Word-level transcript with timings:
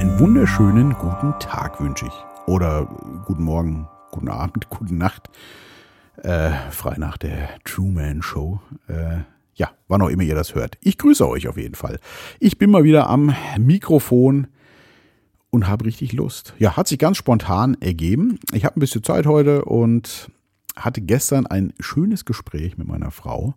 Einen 0.00 0.18
wunderschönen 0.18 0.94
guten 0.94 1.38
Tag 1.40 1.78
wünsche 1.78 2.06
ich. 2.06 2.12
Oder 2.46 2.86
guten 3.26 3.44
Morgen, 3.44 3.86
guten 4.10 4.30
Abend, 4.30 4.70
gute 4.70 4.94
Nacht. 4.94 5.28
Äh, 6.22 6.52
frei 6.70 6.94
nach 6.96 7.18
der 7.18 7.50
Truman 7.64 8.22
Show. 8.22 8.62
Äh, 8.88 9.18
ja, 9.56 9.72
wann 9.88 10.00
auch 10.00 10.08
immer 10.08 10.22
ihr 10.22 10.34
das 10.34 10.54
hört. 10.54 10.78
Ich 10.80 10.96
grüße 10.96 11.28
euch 11.28 11.48
auf 11.48 11.58
jeden 11.58 11.74
Fall. 11.74 12.00
Ich 12.38 12.56
bin 12.56 12.70
mal 12.70 12.82
wieder 12.82 13.10
am 13.10 13.34
Mikrofon 13.58 14.46
und 15.50 15.68
habe 15.68 15.84
richtig 15.84 16.14
Lust. 16.14 16.54
Ja, 16.58 16.78
hat 16.78 16.88
sich 16.88 16.98
ganz 16.98 17.18
spontan 17.18 17.76
ergeben. 17.82 18.38
Ich 18.54 18.64
habe 18.64 18.78
ein 18.78 18.80
bisschen 18.80 19.04
Zeit 19.04 19.26
heute 19.26 19.66
und 19.66 20.30
hatte 20.76 21.02
gestern 21.02 21.46
ein 21.46 21.74
schönes 21.78 22.24
Gespräch 22.24 22.78
mit 22.78 22.88
meiner 22.88 23.10
Frau. 23.10 23.52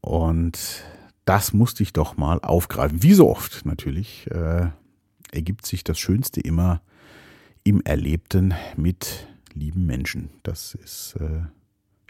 Und 0.00 0.82
das 1.26 1.52
musste 1.52 1.82
ich 1.82 1.92
doch 1.92 2.16
mal 2.16 2.40
aufgreifen. 2.40 3.02
Wie 3.02 3.12
so 3.12 3.28
oft 3.28 3.66
natürlich 3.66 4.30
äh, 4.30 4.68
ergibt 5.36 5.66
sich 5.66 5.84
das 5.84 5.98
Schönste 5.98 6.40
immer 6.40 6.80
im 7.62 7.82
Erlebten 7.82 8.54
mit 8.76 9.28
lieben 9.52 9.86
Menschen. 9.86 10.30
Das 10.42 10.74
ist 10.74 11.16
äh, 11.20 11.42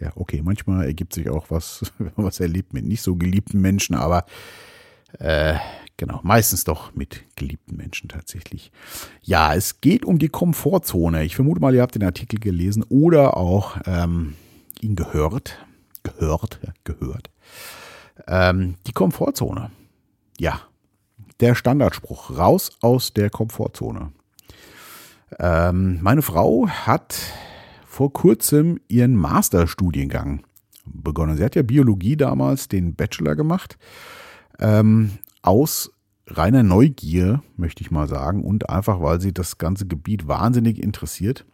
ja 0.01 0.13
okay. 0.15 0.41
Manchmal 0.43 0.87
ergibt 0.87 1.13
sich 1.13 1.29
auch 1.29 1.51
was, 1.51 1.93
was 2.17 2.41
erlebt 2.41 2.73
mit 2.73 2.85
nicht 2.85 3.03
so 3.03 3.17
geliebten 3.17 3.61
Menschen, 3.61 3.97
aber 3.97 4.25
äh, 5.19 5.55
genau, 5.97 6.21
meistens 6.23 6.65
doch 6.65 6.95
mit 6.95 7.25
geliebten 7.37 7.77
Menschen 7.77 8.09
tatsächlich. 8.09 8.71
Ja, 9.23 9.55
es 9.55 9.81
geht 9.81 10.05
um 10.05 10.19
die 10.19 10.29
Komfortzone. 10.29 11.25
Ich 11.25 11.37
vermute 11.37 11.61
mal, 11.61 11.75
ihr 11.75 11.83
habt 11.83 11.95
den 11.95 12.05
Artikel 12.05 12.39
gelesen 12.39 12.85
oder 12.89 13.37
auch 13.37 13.77
ähm, 13.87 14.35
ihn 14.81 14.97
gehört. 14.97 15.59
Gehört, 16.03 16.61
gehört. 16.85 17.31
Ähm, 18.29 18.77
die 18.87 18.93
Komfortzone. 18.93 19.71
Ja, 20.39 20.61
der 21.41 21.55
Standardspruch. 21.55 22.37
Raus 22.37 22.71
aus 22.81 23.13
der 23.13 23.31
Komfortzone. 23.31 24.13
Ähm, 25.39 25.99
meine 26.03 26.23
Frau 26.23 26.69
hat 26.69 27.17
vor 27.87 28.13
kurzem 28.13 28.79
ihren 28.89 29.17
Masterstudiengang 29.17 30.43
begonnen. 30.85 31.37
Sie 31.37 31.45
hat 31.45 31.57
ja 31.57 31.63
Biologie 31.63 32.17
damals 32.17 32.69
den 32.69 32.95
Bachelor 32.95 33.35
gemacht. 33.35 33.79
Ähm, 34.59 35.13
aus 35.43 35.91
reiner 36.29 36.63
Neugier, 36.63 37.43
möchte 37.57 37.83
ich 37.83 37.91
mal 37.91 38.09
sagen, 38.09 38.45
und 38.45 38.69
einfach, 38.69 39.01
weil 39.01 39.21
sie 39.21 39.33
das 39.33 39.59
ganze 39.59 39.87
Gebiet 39.87 40.29
wahnsinnig 40.29 40.83
interessiert. 40.83 41.45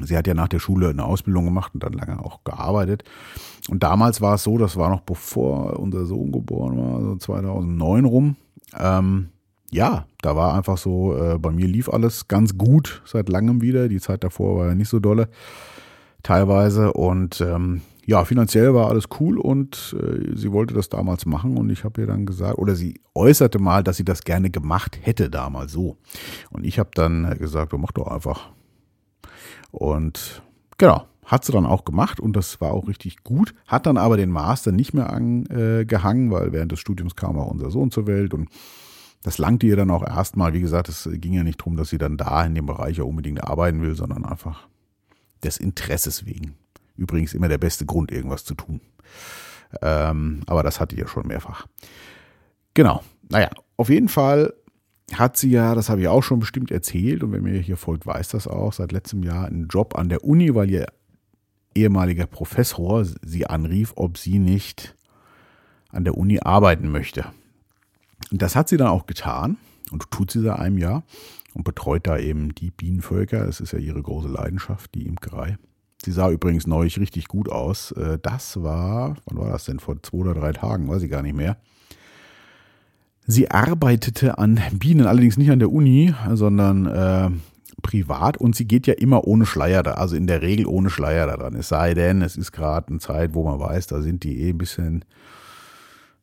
Sie 0.00 0.16
hat 0.16 0.26
ja 0.26 0.34
nach 0.34 0.48
der 0.48 0.60
Schule 0.60 0.88
eine 0.88 1.04
Ausbildung 1.04 1.44
gemacht 1.44 1.74
und 1.74 1.82
dann 1.82 1.92
lange 1.92 2.24
auch 2.24 2.42
gearbeitet. 2.44 3.04
Und 3.68 3.82
damals 3.82 4.20
war 4.20 4.34
es 4.34 4.44
so, 4.44 4.56
das 4.56 4.76
war 4.76 4.88
noch 4.88 5.00
bevor 5.00 5.78
unser 5.78 6.06
Sohn 6.06 6.32
geboren 6.32 6.78
war, 6.78 7.02
so 7.02 7.16
2009 7.16 8.04
rum. 8.04 8.36
Ähm, 8.78 9.28
ja, 9.70 10.06
da 10.20 10.34
war 10.36 10.54
einfach 10.54 10.78
so, 10.78 11.16
äh, 11.16 11.38
bei 11.38 11.50
mir 11.50 11.66
lief 11.66 11.88
alles 11.88 12.28
ganz 12.28 12.58
gut 12.58 13.02
seit 13.04 13.28
langem 13.28 13.62
wieder. 13.62 13.88
Die 13.88 14.00
Zeit 14.00 14.24
davor 14.24 14.58
war 14.58 14.66
ja 14.68 14.74
nicht 14.74 14.88
so 14.88 14.98
dolle, 14.98 15.28
teilweise. 16.22 16.92
Und 16.92 17.40
ähm, 17.40 17.82
ja, 18.04 18.24
finanziell 18.24 18.74
war 18.74 18.88
alles 18.88 19.04
cool 19.20 19.38
und 19.38 19.94
äh, 19.98 20.36
sie 20.36 20.50
wollte 20.50 20.74
das 20.74 20.88
damals 20.88 21.26
machen 21.26 21.56
und 21.56 21.70
ich 21.70 21.84
habe 21.84 22.00
ihr 22.00 22.06
dann 22.08 22.26
gesagt, 22.26 22.58
oder 22.58 22.74
sie 22.74 23.00
äußerte 23.14 23.60
mal, 23.60 23.84
dass 23.84 23.98
sie 23.98 24.04
das 24.04 24.22
gerne 24.22 24.50
gemacht 24.50 24.98
hätte 25.00 25.30
damals 25.30 25.72
so. 25.72 25.96
Und 26.50 26.64
ich 26.64 26.80
habe 26.80 26.90
dann 26.94 27.38
gesagt, 27.38 27.72
mach 27.74 27.92
doch 27.92 28.08
einfach. 28.08 28.50
Und 29.70 30.42
genau, 30.76 31.04
hat 31.30 31.44
sie 31.44 31.52
dann 31.52 31.64
auch 31.64 31.84
gemacht 31.84 32.18
und 32.18 32.34
das 32.34 32.60
war 32.60 32.72
auch 32.72 32.88
richtig 32.88 33.22
gut. 33.22 33.54
Hat 33.68 33.86
dann 33.86 33.96
aber 33.96 34.16
den 34.16 34.30
Master 34.30 34.72
nicht 34.72 34.94
mehr 34.94 35.12
angehangen, 35.12 36.32
weil 36.32 36.52
während 36.52 36.72
des 36.72 36.80
Studiums 36.80 37.14
kam 37.14 37.38
auch 37.38 37.50
unser 37.50 37.70
Sohn 37.70 37.92
zur 37.92 38.08
Welt 38.08 38.34
und 38.34 38.48
das 39.22 39.38
langte 39.38 39.66
ihr 39.66 39.76
dann 39.76 39.90
auch 39.90 40.04
erstmal. 40.04 40.54
Wie 40.54 40.60
gesagt, 40.60 40.88
es 40.88 41.08
ging 41.12 41.34
ja 41.34 41.44
nicht 41.44 41.60
darum, 41.60 41.76
dass 41.76 41.90
sie 41.90 41.98
dann 41.98 42.16
da 42.16 42.44
in 42.44 42.56
dem 42.56 42.66
Bereich 42.66 42.96
ja 42.96 43.04
unbedingt 43.04 43.44
arbeiten 43.44 43.80
will, 43.80 43.94
sondern 43.94 44.24
einfach 44.24 44.66
des 45.44 45.56
Interesses 45.56 46.26
wegen. 46.26 46.54
Übrigens 46.96 47.32
immer 47.32 47.48
der 47.48 47.58
beste 47.58 47.86
Grund, 47.86 48.10
irgendwas 48.10 48.44
zu 48.44 48.54
tun. 48.54 48.80
Ähm, 49.82 50.40
aber 50.46 50.64
das 50.64 50.80
hatte 50.80 50.96
ich 50.96 51.00
ja 51.00 51.06
schon 51.06 51.28
mehrfach. 51.28 51.66
Genau. 52.74 53.04
Naja, 53.28 53.50
auf 53.76 53.88
jeden 53.88 54.08
Fall 54.08 54.52
hat 55.14 55.36
sie 55.36 55.50
ja, 55.50 55.76
das 55.76 55.90
habe 55.90 56.00
ich 56.00 56.08
auch 56.08 56.22
schon 56.22 56.40
bestimmt 56.40 56.70
erzählt 56.70 57.22
und 57.22 57.32
wer 57.32 57.40
mir 57.40 57.58
hier 57.58 57.76
folgt, 57.76 58.06
weiß 58.06 58.28
das 58.30 58.48
auch, 58.48 58.72
seit 58.72 58.90
letztem 58.90 59.22
Jahr 59.22 59.46
einen 59.46 59.68
Job 59.68 59.96
an 59.96 60.08
der 60.08 60.24
Uni, 60.24 60.54
weil 60.54 60.70
ihr 60.70 60.86
ehemaliger 61.74 62.26
Professor 62.26 63.04
sie 63.04 63.46
anrief, 63.46 63.92
ob 63.96 64.18
sie 64.18 64.38
nicht 64.38 64.96
an 65.90 66.04
der 66.04 66.16
Uni 66.16 66.40
arbeiten 66.40 66.90
möchte. 66.90 67.26
Und 68.30 68.42
das 68.42 68.56
hat 68.56 68.68
sie 68.68 68.76
dann 68.76 68.88
auch 68.88 69.06
getan 69.06 69.56
und 69.90 70.10
tut 70.10 70.30
sie 70.30 70.40
seit 70.40 70.58
einem 70.58 70.78
Jahr 70.78 71.02
und 71.54 71.64
betreut 71.64 72.06
da 72.06 72.18
eben 72.18 72.54
die 72.54 72.70
Bienenvölker. 72.70 73.44
Das 73.44 73.60
ist 73.60 73.72
ja 73.72 73.78
ihre 73.78 74.02
große 74.02 74.28
Leidenschaft, 74.28 74.94
die 74.94 75.06
Imkerei. 75.06 75.58
Sie 76.02 76.12
sah 76.12 76.30
übrigens 76.30 76.66
neulich 76.66 76.98
richtig 76.98 77.28
gut 77.28 77.50
aus. 77.50 77.92
Äh, 77.92 78.18
das 78.22 78.62
war, 78.62 79.16
wann 79.26 79.38
war 79.38 79.50
das 79.50 79.64
denn? 79.64 79.80
Vor 79.80 80.02
zwei 80.02 80.18
oder 80.18 80.34
drei 80.34 80.52
Tagen, 80.52 80.88
weiß 80.88 81.02
ich 81.02 81.10
gar 81.10 81.22
nicht 81.22 81.36
mehr. 81.36 81.56
Sie 83.26 83.50
arbeitete 83.50 84.38
an 84.38 84.60
Bienen, 84.72 85.06
allerdings 85.06 85.36
nicht 85.36 85.50
an 85.50 85.58
der 85.58 85.70
Uni, 85.70 86.14
sondern 86.32 86.86
äh, 86.86 87.30
privat 87.82 88.36
und 88.36 88.54
sie 88.54 88.66
geht 88.66 88.86
ja 88.86 88.94
immer 88.94 89.26
ohne 89.26 89.46
Schleier 89.46 89.82
da, 89.82 89.92
also 89.92 90.16
in 90.16 90.26
der 90.26 90.42
Regel 90.42 90.66
ohne 90.66 90.90
Schleier 90.90 91.26
da 91.26 91.36
dran. 91.36 91.54
Es 91.54 91.68
sei 91.68 91.94
denn, 91.94 92.22
es 92.22 92.36
ist 92.36 92.52
gerade 92.52 92.88
eine 92.88 92.98
Zeit, 92.98 93.34
wo 93.34 93.44
man 93.44 93.58
weiß, 93.58 93.86
da 93.88 94.00
sind 94.02 94.24
die 94.24 94.42
eh 94.42 94.50
ein 94.50 94.58
bisschen 94.58 95.04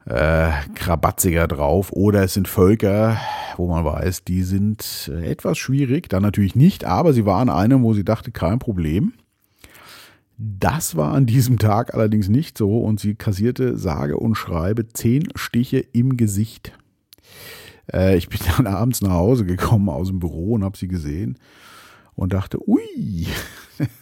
äh, 0.05 0.51
krabatziger 0.75 1.47
drauf 1.47 1.91
oder 1.91 2.23
es 2.23 2.33
sind 2.33 2.47
Völker, 2.47 3.17
wo 3.57 3.67
man 3.67 3.83
weiß, 3.83 4.23
die 4.23 4.43
sind 4.43 5.11
äh, 5.13 5.29
etwas 5.29 5.57
schwierig, 5.57 6.09
dann 6.09 6.23
natürlich 6.23 6.55
nicht, 6.55 6.85
aber 6.85 7.13
sie 7.13 7.25
war 7.25 7.39
an 7.39 7.49
einem, 7.49 7.83
wo 7.83 7.93
sie 7.93 8.05
dachte, 8.05 8.31
kein 8.31 8.59
Problem. 8.59 9.13
Das 10.37 10.95
war 10.95 11.13
an 11.13 11.25
diesem 11.25 11.57
Tag 11.57 11.93
allerdings 11.93 12.29
nicht 12.29 12.57
so 12.57 12.79
und 12.79 12.99
sie 12.99 13.15
kassierte 13.15 13.75
sage 13.75 14.17
und 14.17 14.35
schreibe 14.35 14.87
zehn 14.87 15.27
Stiche 15.35 15.79
im 15.79 16.15
Gesicht. 16.15 16.73
Äh, 17.91 18.17
ich 18.17 18.29
bin 18.29 18.39
dann 18.57 18.67
abends 18.67 19.01
nach 19.01 19.11
Hause 19.11 19.45
gekommen 19.45 19.89
aus 19.89 20.07
dem 20.07 20.19
Büro 20.19 20.53
und 20.53 20.63
habe 20.63 20.77
sie 20.77 20.87
gesehen 20.87 21.37
und 22.15 22.33
dachte, 22.33 22.59
ui, 22.67 23.27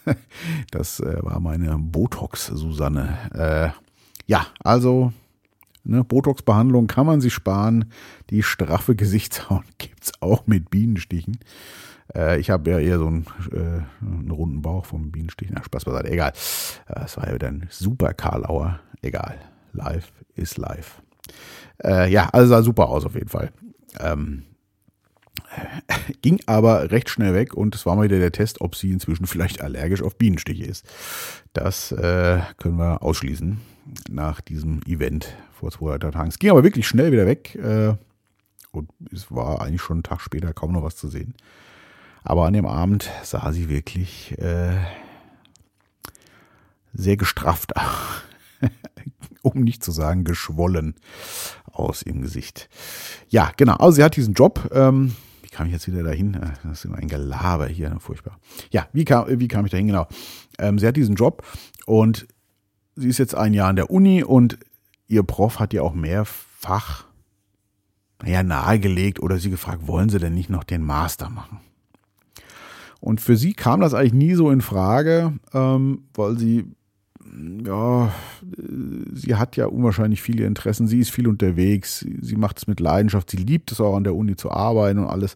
das 0.72 1.00
äh, 1.00 1.18
war 1.22 1.40
meine 1.40 1.78
Botox-Susanne. 1.78 3.18
Äh, 3.34 3.70
ja, 4.28 4.48
also 4.64 5.12
ne, 5.84 6.04
Botox-Behandlung 6.04 6.88
kann 6.88 7.06
man 7.06 7.22
sich 7.22 7.34
sparen. 7.34 7.92
Die 8.30 8.44
straffe 8.44 8.96
Gesichtshaut 8.96 9.66
gibt's 9.78 10.14
auch 10.22 10.48
mit 10.48 10.70
Bienenstichen. 10.70 11.40
Äh, 12.14 12.40
ich 12.40 12.50
habe 12.50 12.72
ja 12.72 12.80
eher 12.80 13.00
so 13.00 13.08
einen, 13.08 13.26
äh, 13.52 13.82
einen 14.06 14.32
runden 14.32 14.62
Bauch 14.62 14.86
vom 14.86 15.12
Bienenstich. 15.12 15.50
Na, 15.52 15.64
Spaß 15.64 15.86
beiseite. 15.86 16.10
Egal. 16.12 16.34
Das 16.88 17.18
war 17.18 17.30
ja 17.30 17.38
dann 17.38 17.68
super 17.70 18.14
Karlauer. 18.14 18.80
Egal. 19.02 19.38
Live 19.74 20.12
ist 20.36 20.58
live. 20.58 21.02
Äh, 21.84 22.12
ja, 22.12 22.30
also 22.30 22.50
sah 22.50 22.62
super 22.62 22.88
aus 22.88 23.06
auf 23.06 23.16
jeden 23.16 23.30
Fall. 23.30 23.52
Ähm, 24.00 24.44
ging 26.22 26.42
aber 26.46 26.92
recht 26.92 27.10
schnell 27.10 27.34
weg 27.34 27.54
und 27.54 27.76
es 27.76 27.86
war 27.86 27.96
mal 27.96 28.04
wieder 28.04 28.20
der 28.20 28.32
Test, 28.32 28.62
ob 28.62 28.76
sie 28.76 28.92
inzwischen 28.92 29.26
vielleicht 29.26 29.62
allergisch 29.62 30.02
auf 30.02 30.18
Bienenstiche 30.18 30.64
ist. 30.64 30.86
Das 31.54 31.92
äh, 31.92 32.42
können 32.58 32.78
wir 32.78 33.02
ausschließen 33.02 33.60
nach 34.10 34.42
diesem 34.42 34.82
Event 34.86 35.36
vor 35.54 35.72
zwei 35.72 35.98
Tagen. 35.98 36.30
Es 36.30 36.40
ging 36.40 36.50
aber 36.52 36.64
wirklich 36.64 36.88
schnell 36.88 37.12
wieder 37.12 37.26
weg 37.26 37.56
äh, 37.56 37.96
und 38.72 38.90
es 39.12 39.32
war 39.32 39.62
eigentlich 39.62 39.82
schon 39.82 39.98
einen 39.98 40.04
Tag 40.04 40.22
später 40.22 40.54
kaum 40.54 40.74
noch 40.74 40.84
was 40.84 40.96
zu 40.96 41.08
sehen. 41.08 41.36
Aber 42.24 42.46
an 42.46 42.54
dem 42.54 42.66
Abend 42.66 43.10
sah 43.24 43.54
sie 43.54 43.70
wirklich 43.70 44.38
äh, 44.40 44.78
sehr 46.94 47.18
gestrafft, 47.18 47.74
um 49.44 49.62
nicht 49.62 49.84
zu 49.84 49.92
sagen 49.92 50.24
geschwollen 50.24 50.96
aus 51.76 52.02
im 52.02 52.22
Gesicht. 52.22 52.70
Ja, 53.30 53.52
genau. 53.58 53.76
Also 53.76 53.98
sie 53.98 54.04
hat 54.04 54.16
diesen 54.16 54.34
Job. 54.34 54.70
Ähm, 54.74 55.16
wie 55.42 55.50
kam 55.50 55.68
ich 55.68 55.74
jetzt 55.74 55.88
wieder 55.88 56.04
dahin? 56.04 56.34
Äh, 56.36 56.52
das 56.64 56.80
ist 56.80 56.86
immer 56.86 56.98
ein 56.98 57.08
Gelaber 57.08 57.68
hier, 57.68 57.96
furchtbar. 58.00 58.40
Ja, 58.72 58.88
wie 58.94 59.06
kam, 59.06 59.26
wie 59.28 59.48
kam 59.48 59.66
ich 59.66 59.72
dahin? 59.72 59.88
Genau. 59.88 60.08
Ähm, 60.60 60.80
sie 60.80 60.88
hat 60.88 60.96
diesen 60.96 61.16
Job 61.16 61.46
und 61.86 62.28
sie 62.96 63.10
ist 63.10 63.18
jetzt 63.18 63.36
ein 63.36 63.54
Jahr 63.54 63.70
an 63.70 63.76
der 63.76 63.90
Uni 63.90 64.24
und 64.24 64.58
ihr 65.08 65.24
Prof 65.24 65.60
hat 65.60 65.74
ihr 65.74 65.84
auch 65.84 65.94
mehrfach 65.94 67.06
naja, 68.22 68.44
nahegelegt 68.44 69.20
oder 69.20 69.38
sie 69.40 69.50
gefragt, 69.50 69.88
wollen 69.88 70.10
sie 70.10 70.20
denn 70.20 70.34
nicht 70.34 70.50
noch 70.50 70.64
den 70.64 70.82
Master 70.82 71.30
machen? 71.30 71.60
Und 73.00 73.22
für 73.22 73.38
sie 73.38 73.54
kam 73.54 73.82
das 73.82 73.94
eigentlich 73.94 74.14
nie 74.14 74.34
so 74.34 74.50
in 74.50 74.62
Frage, 74.62 75.34
ähm, 75.54 76.06
weil 76.14 76.38
sie, 76.38 76.66
ja, 77.66 78.14
sie 79.14 79.36
hat 79.36 79.58
ja 79.58 79.68
unwahrscheinlich 79.68 80.22
viele 80.22 80.46
Interessen, 80.46 80.88
sie 80.88 81.00
ist 81.00 81.12
viel 81.12 81.28
unterwegs, 81.28 82.06
sie 82.22 82.36
macht 82.36 82.58
es 82.58 82.68
mit 82.68 82.80
Leidenschaft, 82.80 83.30
sie 83.30 83.38
liebt 83.38 83.72
es 83.72 83.82
auch 83.82 83.96
an 83.96 84.04
der 84.04 84.16
Uni 84.16 84.36
zu 84.36 84.52
arbeiten 84.52 85.00
und 85.00 85.08
alles. 85.08 85.36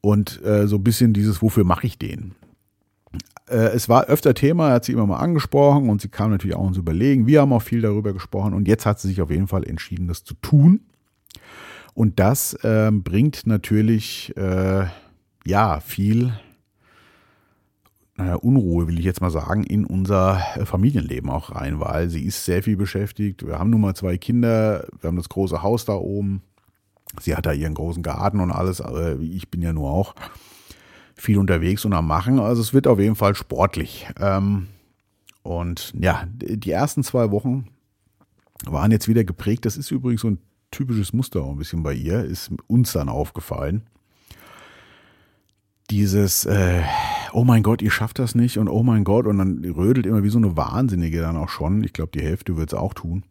Und 0.00 0.42
äh, 0.44 0.66
so 0.66 0.76
ein 0.76 0.84
bisschen 0.84 1.12
dieses, 1.12 1.42
wofür 1.42 1.64
mache 1.64 1.86
ich 1.86 1.98
den? 1.98 2.34
Äh, 3.48 3.72
es 3.74 3.88
war 3.88 4.04
öfter 4.06 4.34
Thema, 4.34 4.68
er 4.68 4.74
hat 4.74 4.84
sie 4.84 4.92
immer 4.92 5.06
mal 5.06 5.18
angesprochen 5.18 5.90
und 5.90 6.00
sie 6.00 6.08
kam 6.08 6.30
natürlich 6.30 6.56
auch 6.56 6.68
ins 6.68 6.78
Überlegen. 6.78 7.26
Wir 7.26 7.42
haben 7.42 7.52
auch 7.52 7.62
viel 7.62 7.82
darüber 7.82 8.12
gesprochen 8.12 8.54
und 8.54 8.68
jetzt 8.68 8.86
hat 8.86 9.00
sie 9.00 9.08
sich 9.08 9.20
auf 9.20 9.30
jeden 9.30 9.48
Fall 9.48 9.64
entschieden, 9.64 10.08
das 10.08 10.24
zu 10.24 10.34
tun. 10.34 10.80
Und 11.94 12.18
das 12.18 12.54
äh, 12.64 12.90
bringt 12.92 13.46
natürlich 13.46 14.34
äh, 14.36 14.86
ja 15.44 15.80
viel 15.80 16.32
naja, 18.20 18.34
Unruhe, 18.34 18.86
will 18.86 18.98
ich 18.98 19.04
jetzt 19.06 19.22
mal 19.22 19.30
sagen, 19.30 19.64
in 19.64 19.86
unser 19.86 20.42
äh, 20.54 20.66
Familienleben 20.66 21.30
auch 21.30 21.54
rein, 21.54 21.80
weil 21.80 22.10
sie 22.10 22.22
ist 22.22 22.44
sehr 22.44 22.62
viel 22.62 22.76
beschäftigt. 22.76 23.46
Wir 23.46 23.58
haben 23.58 23.70
nun 23.70 23.80
mal 23.80 23.94
zwei 23.94 24.18
Kinder, 24.18 24.86
wir 25.00 25.08
haben 25.08 25.16
das 25.16 25.30
große 25.30 25.62
Haus 25.62 25.86
da 25.86 25.94
oben. 25.94 26.42
Sie 27.18 27.34
hat 27.34 27.46
da 27.46 27.52
ihren 27.52 27.72
großen 27.72 28.02
Garten 28.02 28.40
und 28.40 28.50
alles, 28.50 28.82
aber 28.82 29.18
ich 29.20 29.50
bin 29.50 29.62
ja 29.62 29.72
nur 29.72 29.90
auch 29.90 30.14
viel 31.14 31.38
unterwegs 31.38 31.86
und 31.86 31.94
am 31.94 32.06
Machen. 32.06 32.38
Also 32.38 32.60
es 32.60 32.74
wird 32.74 32.86
auf 32.86 32.98
jeden 32.98 33.16
Fall 33.16 33.34
sportlich. 33.34 34.06
Ähm, 34.20 34.66
und 35.42 35.94
ja, 35.98 36.24
die 36.28 36.70
ersten 36.70 37.02
zwei 37.02 37.30
Wochen 37.30 37.68
waren 38.66 38.90
jetzt 38.90 39.08
wieder 39.08 39.24
geprägt. 39.24 39.64
Das 39.64 39.78
ist 39.78 39.90
übrigens 39.90 40.20
so 40.20 40.28
ein 40.28 40.38
typisches 40.70 41.14
Muster 41.14 41.40
auch 41.42 41.52
ein 41.52 41.58
bisschen 41.58 41.82
bei 41.82 41.94
ihr, 41.94 42.22
ist 42.22 42.50
uns 42.66 42.92
dann 42.92 43.08
aufgefallen. 43.08 43.82
Dieses, 45.88 46.44
äh, 46.44 46.82
oh 47.32 47.44
mein 47.44 47.62
Gott, 47.62 47.82
ihr 47.82 47.90
schafft 47.90 48.18
das 48.18 48.34
nicht 48.34 48.58
und 48.58 48.68
oh 48.68 48.82
mein 48.82 49.04
Gott, 49.04 49.26
und 49.26 49.38
dann 49.38 49.64
rödelt 49.64 50.06
immer 50.06 50.22
wie 50.22 50.30
so 50.30 50.38
eine 50.38 50.56
Wahnsinnige 50.56 51.20
dann 51.20 51.36
auch 51.36 51.48
schon. 51.48 51.84
Ich 51.84 51.92
glaube, 51.92 52.12
die 52.12 52.22
Hälfte 52.22 52.56
wird 52.56 52.72
es 52.72 52.78
auch 52.78 52.94
tun. 52.94 53.24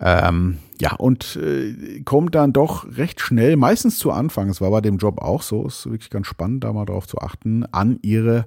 Ähm, 0.00 0.58
ja, 0.80 0.94
und 0.94 1.36
äh, 1.36 2.00
kommt 2.04 2.34
dann 2.34 2.52
doch 2.52 2.84
recht 2.96 3.20
schnell, 3.20 3.56
meistens 3.56 3.98
zu 3.98 4.10
Anfang, 4.10 4.48
es 4.48 4.60
war 4.60 4.70
bei 4.70 4.80
dem 4.80 4.98
Job 4.98 5.20
auch 5.20 5.42
so, 5.42 5.66
ist 5.66 5.86
wirklich 5.86 6.10
ganz 6.10 6.26
spannend, 6.26 6.64
da 6.64 6.72
mal 6.72 6.84
drauf 6.84 7.06
zu 7.06 7.18
achten, 7.18 7.64
an 7.66 8.00
ihre, 8.02 8.46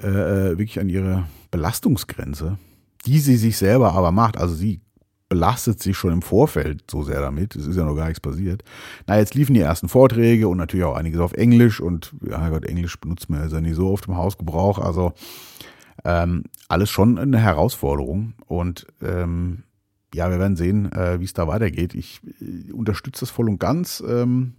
äh, 0.00 0.06
äh 0.06 0.58
wirklich 0.58 0.80
an 0.80 0.88
ihre 0.88 1.24
Belastungsgrenze, 1.50 2.58
die 3.04 3.18
sie 3.18 3.36
sich 3.36 3.58
selber 3.58 3.92
aber 3.92 4.12
macht. 4.12 4.38
Also 4.38 4.54
sie 4.54 4.80
belastet 5.30 5.80
sich 5.80 5.96
schon 5.96 6.12
im 6.12 6.22
Vorfeld 6.22 6.90
so 6.90 7.02
sehr 7.02 7.20
damit. 7.20 7.56
Es 7.56 7.66
ist 7.66 7.76
ja 7.76 7.84
noch 7.84 7.94
gar 7.94 8.06
nichts 8.06 8.20
passiert. 8.20 8.62
Na, 9.06 9.16
jetzt 9.16 9.34
liefen 9.34 9.54
die 9.54 9.60
ersten 9.60 9.88
Vorträge 9.88 10.48
und 10.48 10.58
natürlich 10.58 10.84
auch 10.84 10.96
einiges 10.96 11.20
auf 11.20 11.32
Englisch 11.32 11.80
und 11.80 12.12
ja 12.28 12.50
Gott, 12.50 12.66
Englisch 12.66 13.00
benutzt 13.00 13.30
man 13.30 13.48
ja 13.48 13.60
nicht 13.60 13.76
so 13.76 13.88
oft 13.88 14.08
im 14.08 14.16
Hausgebrauch. 14.16 14.78
Also 14.78 15.12
ähm, 16.04 16.42
alles 16.68 16.90
schon 16.90 17.18
eine 17.18 17.38
Herausforderung 17.38 18.34
und 18.46 18.86
ähm, 19.00 19.62
ja, 20.12 20.30
wir 20.30 20.40
werden 20.40 20.56
sehen, 20.56 20.90
äh, 20.90 21.20
wie 21.20 21.24
es 21.24 21.32
da 21.32 21.46
weitergeht. 21.46 21.94
Ich 21.94 22.20
äh, 22.40 22.72
unterstütze 22.72 23.20
das 23.20 23.30
voll 23.30 23.48
und 23.48 23.60
ganz. 23.60 24.02
Ähm, 24.06 24.54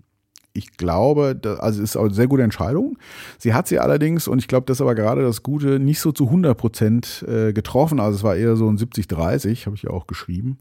ich 0.54 0.78
glaube, 0.78 1.36
da, 1.36 1.56
also 1.56 1.82
ist 1.82 1.96
eine 1.96 2.14
sehr 2.14 2.28
gute 2.28 2.44
Entscheidung. 2.44 2.98
Sie 3.38 3.54
hat 3.54 3.68
sie 3.68 3.80
allerdings, 3.80 4.28
und 4.28 4.40
ich 4.40 4.48
glaube, 4.48 4.66
das 4.66 4.78
ist 4.78 4.82
aber 4.82 4.96
gerade 4.96 5.22
das 5.22 5.44
Gute, 5.44 5.80
nicht 5.80 6.00
so 6.00 6.12
zu 6.12 6.26
100 6.26 6.58
Prozent 6.58 7.26
äh, 7.28 7.54
getroffen. 7.54 8.00
Also 8.00 8.18
es 8.18 8.24
war 8.24 8.36
eher 8.36 8.56
so 8.56 8.68
ein 8.70 8.78
70-30, 8.78 9.66
habe 9.66 9.76
ich 9.76 9.84
ja 9.84 9.92
auch 9.92 10.08
geschrieben, 10.08 10.58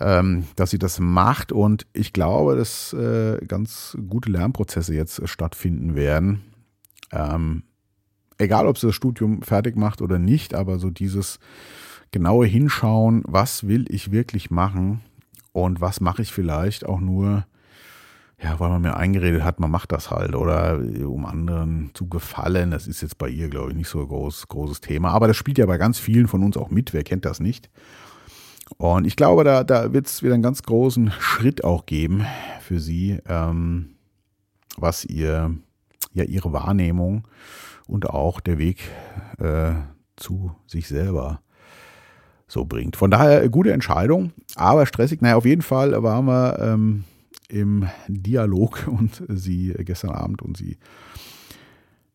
ähm, 0.00 0.44
dass 0.56 0.70
sie 0.70 0.78
das 0.78 0.98
macht. 0.98 1.52
Und 1.52 1.86
ich 1.92 2.12
glaube, 2.12 2.56
dass 2.56 2.92
äh, 2.92 3.38
ganz 3.46 3.96
gute 4.08 4.30
Lernprozesse 4.30 4.94
jetzt 4.94 5.26
stattfinden 5.28 5.94
werden. 5.94 6.42
Ähm, 7.12 7.62
egal, 8.38 8.66
ob 8.66 8.78
sie 8.78 8.88
das 8.88 8.96
Studium 8.96 9.42
fertig 9.42 9.76
macht 9.76 10.02
oder 10.02 10.18
nicht, 10.18 10.54
aber 10.54 10.78
so 10.78 10.90
dieses 10.90 11.38
genaue 12.10 12.46
Hinschauen, 12.46 13.22
was 13.26 13.68
will 13.68 13.84
ich 13.88 14.10
wirklich 14.10 14.50
machen 14.50 15.00
und 15.52 15.80
was 15.80 16.00
mache 16.00 16.22
ich 16.22 16.32
vielleicht 16.32 16.86
auch 16.86 17.00
nur 17.00 17.46
ja, 18.42 18.60
weil 18.60 18.68
man 18.68 18.82
mir 18.82 18.96
eingeredet 18.96 19.42
hat, 19.44 19.60
man 19.60 19.70
macht 19.70 19.92
das 19.92 20.10
halt 20.10 20.34
oder 20.34 20.78
um 20.78 21.24
anderen 21.24 21.90
zu 21.94 22.06
gefallen. 22.06 22.70
Das 22.70 22.86
ist 22.86 23.00
jetzt 23.00 23.16
bei 23.16 23.28
ihr, 23.28 23.48
glaube 23.48 23.70
ich, 23.70 23.76
nicht 23.76 23.88
so 23.88 24.00
ein 24.00 24.08
groß, 24.08 24.48
großes 24.48 24.82
Thema. 24.82 25.10
Aber 25.10 25.26
das 25.26 25.36
spielt 25.36 25.56
ja 25.56 25.64
bei 25.64 25.78
ganz 25.78 25.98
vielen 25.98 26.28
von 26.28 26.42
uns 26.42 26.56
auch 26.56 26.70
mit. 26.70 26.92
Wer 26.92 27.02
kennt 27.02 27.24
das 27.24 27.40
nicht? 27.40 27.70
Und 28.76 29.06
ich 29.06 29.16
glaube, 29.16 29.44
da, 29.44 29.64
da 29.64 29.92
wird 29.92 30.06
es 30.06 30.22
wieder 30.22 30.34
einen 30.34 30.42
ganz 30.42 30.62
großen 30.62 31.12
Schritt 31.18 31.64
auch 31.64 31.86
geben 31.86 32.26
für 32.60 32.78
sie, 32.78 33.18
ähm, 33.26 33.96
was 34.76 35.04
ihr, 35.04 35.54
ja, 36.12 36.24
ihre 36.24 36.52
Wahrnehmung 36.52 37.26
und 37.86 38.10
auch 38.10 38.40
der 38.40 38.58
Weg 38.58 38.90
äh, 39.38 39.72
zu 40.16 40.54
sich 40.66 40.88
selber 40.88 41.40
so 42.48 42.64
bringt. 42.64 42.96
Von 42.96 43.10
daher 43.10 43.48
gute 43.48 43.72
Entscheidung, 43.72 44.32
aber 44.56 44.84
stressig. 44.84 45.22
Naja, 45.22 45.36
auf 45.36 45.46
jeden 45.46 45.62
Fall 45.62 46.02
waren 46.02 46.26
wir 46.26 46.58
ähm, 46.60 47.04
im 47.48 47.88
Dialog 48.08 48.86
und 48.88 49.22
sie 49.28 49.72
äh, 49.72 49.84
gestern 49.84 50.10
Abend 50.10 50.42
und 50.42 50.56
sie 50.56 50.78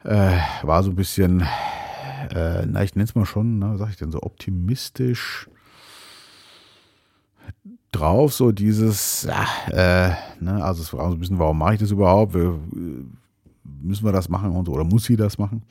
äh, 0.03 0.37
war 0.63 0.83
so 0.83 0.89
ein 0.89 0.95
bisschen, 0.95 1.41
äh, 2.33 2.65
na, 2.65 2.83
ich 2.83 2.95
nenne 2.95 3.05
es 3.05 3.15
mal 3.15 3.25
schon, 3.25 3.59
na, 3.59 3.73
was 3.73 3.79
sag 3.79 3.89
ich 3.89 3.97
denn, 3.97 4.11
so 4.11 4.21
optimistisch 4.21 5.49
drauf, 7.91 8.33
so 8.33 8.51
dieses, 8.51 9.23
ja, 9.23 9.45
äh, 9.69 10.15
ne, 10.43 10.63
also 10.63 10.81
es 10.81 10.93
war 10.93 11.09
so 11.09 11.15
ein 11.15 11.19
bisschen, 11.19 11.39
warum 11.39 11.57
mache 11.57 11.73
ich 11.73 11.79
das 11.79 11.91
überhaupt? 11.91 12.33
Wir, 12.33 12.59
müssen 13.63 14.05
wir 14.05 14.11
das 14.11 14.29
machen 14.29 14.51
und 14.51 14.65
so, 14.65 14.73
oder 14.73 14.83
muss 14.83 15.05
sie 15.05 15.17
das 15.17 15.37
machen? 15.37 15.63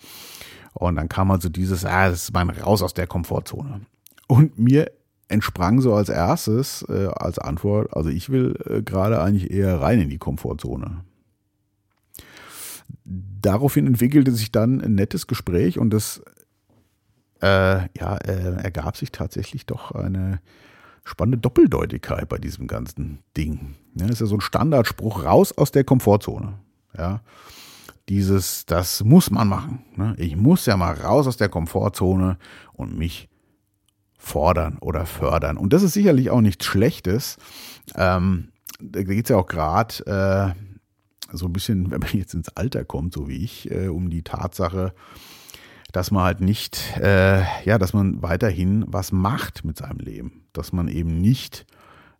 Und 0.75 0.97
dann 0.97 1.09
kam 1.09 1.31
also 1.31 1.49
dieses, 1.49 1.85
ah, 1.85 2.09
das 2.09 2.25
ist 2.25 2.33
mein 2.33 2.51
Raus 2.51 2.83
aus 2.83 2.95
der 2.95 3.07
Komfortzone. 3.07 3.81
Und 4.29 4.59
mir 4.59 4.91
entsprang 5.31 5.81
so 5.81 5.95
als 5.95 6.09
erstes 6.09 6.85
äh, 6.89 7.07
als 7.07 7.39
Antwort, 7.39 7.95
also 7.97 8.11
ich 8.11 8.31
will 8.31 8.57
äh, 8.67 8.83
gerade 8.83 9.21
eigentlich 9.21 9.51
eher 9.51 9.81
rein 9.81 10.01
in 10.01 10.11
die 10.11 10.19
Komfortzone. 10.19 11.05
Daraufhin 13.05 13.87
entwickelte 13.87 14.33
sich 14.33 14.53
dann 14.53 14.81
ein 14.81 14.95
nettes 14.95 15.27
Gespräch 15.27 15.79
und 15.79 15.91
das 15.91 16.23
äh, 17.41 17.89
ja, 17.99 18.17
äh, 18.19 18.63
ergab 18.63 18.97
sich 18.97 19.13
tatsächlich 19.13 19.67
doch 19.67 19.93
eine 19.93 20.41
spannende 21.05 21.39
Doppeldeutigkeit 21.39 22.29
bei 22.29 22.39
diesem 22.39 22.67
ganzen 22.67 23.21
Ding. 23.37 23.77
Ja, 23.95 24.07
das 24.07 24.17
ist 24.17 24.21
ja 24.21 24.27
so 24.27 24.37
ein 24.37 24.43
Standardspruch, 24.43 25.25
raus 25.25 25.57
aus 25.57 25.73
der 25.73 25.85
Komfortzone. 25.85 26.59
Ja, 26.97 27.23
dieses, 28.09 28.67
das 28.67 29.05
muss 29.05 29.31
man 29.31 29.49
machen. 29.49 29.85
Ne? 29.97 30.15
Ich 30.19 30.37
muss 30.37 30.67
ja 30.67 30.77
mal 30.77 30.93
raus 30.93 31.27
aus 31.27 31.37
der 31.37 31.49
Komfortzone 31.49 32.37
und 32.73 32.99
mich 32.99 33.30
fordern 34.21 34.79
oder 34.81 35.07
fördern. 35.07 35.57
Und 35.57 35.73
das 35.73 35.83
ist 35.83 35.95
sicherlich 35.95 36.31
auch 36.31 36.43
nichts 36.43 36.67
Schlechtes. 36.67 37.39
Ähm, 37.97 38.49
da 38.81 39.03
geht 39.03 39.25
es 39.25 39.31
ja 39.31 39.37
auch 39.37 39.47
gerade 39.47 40.55
äh, 41.27 41.37
so 41.37 41.47
ein 41.47 41.53
bisschen, 41.53 41.91
wenn 41.91 42.01
man 42.01 42.11
jetzt 42.13 42.35
ins 42.35 42.51
Alter 42.51 42.85
kommt, 42.85 43.15
so 43.15 43.29
wie 43.29 43.43
ich, 43.43 43.71
äh, 43.71 43.89
um 43.89 44.11
die 44.11 44.23
Tatsache, 44.23 44.93
dass 45.91 46.13
man 46.13 46.23
halt 46.23 46.41
nicht, 46.41 46.97
äh, 46.99 47.43
ja, 47.65 47.79
dass 47.79 47.93
man 47.95 48.23
weiterhin 48.23 48.85
was 48.87 49.11
macht 49.11 49.65
mit 49.65 49.79
seinem 49.79 49.99
Leben. 49.99 50.45
Dass 50.53 50.73
man 50.73 50.87
eben 50.87 51.21
nicht 51.21 51.67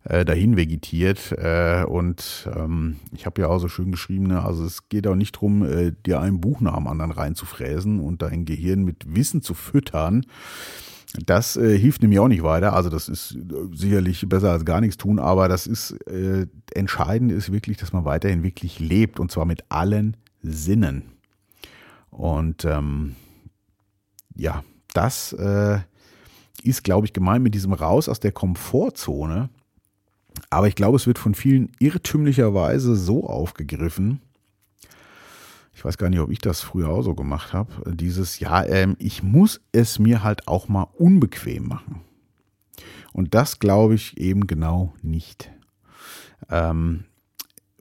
äh, 0.03 0.25
dahin 0.25 0.57
vegetiert. 0.57 1.31
Äh, 1.33 1.85
und 1.85 2.49
ähm, 2.55 2.97
ich 3.15 3.25
habe 3.25 3.41
ja 3.41 3.47
auch 3.47 3.59
so 3.59 3.67
schön 3.67 3.91
geschrieben, 3.91 4.27
ne, 4.27 4.43
also 4.43 4.65
es 4.65 4.89
geht 4.89 5.07
auch 5.07 5.15
nicht 5.15 5.35
darum, 5.35 5.63
äh, 5.63 5.93
dir 6.05 6.19
ein 6.19 6.41
Buch 6.41 6.59
nach 6.59 6.75
dem 6.75 6.87
anderen 6.87 7.11
reinzufräsen 7.11 7.99
und 7.99 8.21
dein 8.21 8.45
Gehirn 8.45 8.83
mit 8.83 9.15
Wissen 9.15 9.41
zu 9.41 9.53
füttern, 9.53 10.25
das 11.13 11.57
äh, 11.57 11.77
hilft 11.77 12.01
nämlich 12.01 12.19
auch 12.19 12.27
nicht 12.27 12.43
weiter. 12.43 12.73
Also 12.73 12.89
das 12.89 13.09
ist 13.09 13.35
äh, 13.35 13.75
sicherlich 13.75 14.27
besser 14.29 14.51
als 14.51 14.65
gar 14.65 14.81
nichts 14.81 14.97
tun, 14.97 15.19
aber 15.19 15.47
das 15.47 15.67
ist 15.67 15.91
äh, 16.07 16.47
entscheidend 16.73 17.31
ist 17.31 17.51
wirklich, 17.51 17.77
dass 17.77 17.93
man 17.93 18.05
weiterhin 18.05 18.43
wirklich 18.43 18.79
lebt 18.79 19.19
und 19.19 19.31
zwar 19.31 19.45
mit 19.45 19.65
allen 19.69 20.17
Sinnen. 20.41 21.03
Und 22.09 22.65
ähm, 22.65 23.15
ja, 24.35 24.63
das 24.93 25.33
äh, 25.33 25.79
ist, 26.63 26.83
glaube 26.83 27.07
ich, 27.07 27.13
gemeint 27.13 27.43
mit 27.43 27.55
diesem 27.55 27.73
Raus 27.73 28.07
aus 28.07 28.19
der 28.19 28.31
Komfortzone. 28.31 29.49
Aber 30.49 30.67
ich 30.67 30.75
glaube, 30.75 30.95
es 30.95 31.07
wird 31.07 31.19
von 31.19 31.35
vielen 31.35 31.71
irrtümlicherweise 31.79 32.95
so 32.95 33.27
aufgegriffen, 33.27 34.21
ich 35.81 35.85
weiß 35.85 35.97
gar 35.97 36.11
nicht, 36.11 36.19
ob 36.19 36.29
ich 36.29 36.37
das 36.37 36.61
früher 36.61 36.89
auch 36.89 37.01
so 37.01 37.15
gemacht 37.15 37.53
habe, 37.53 37.95
dieses, 37.95 38.39
ja, 38.39 38.63
ähm, 38.63 38.95
ich 38.99 39.23
muss 39.23 39.61
es 39.71 39.97
mir 39.97 40.21
halt 40.21 40.47
auch 40.47 40.67
mal 40.67 40.83
unbequem 40.83 41.67
machen. 41.67 42.01
Und 43.13 43.33
das 43.33 43.57
glaube 43.57 43.95
ich 43.95 44.15
eben 44.19 44.45
genau 44.45 44.93
nicht. 45.01 45.49
Ähm, 46.51 47.05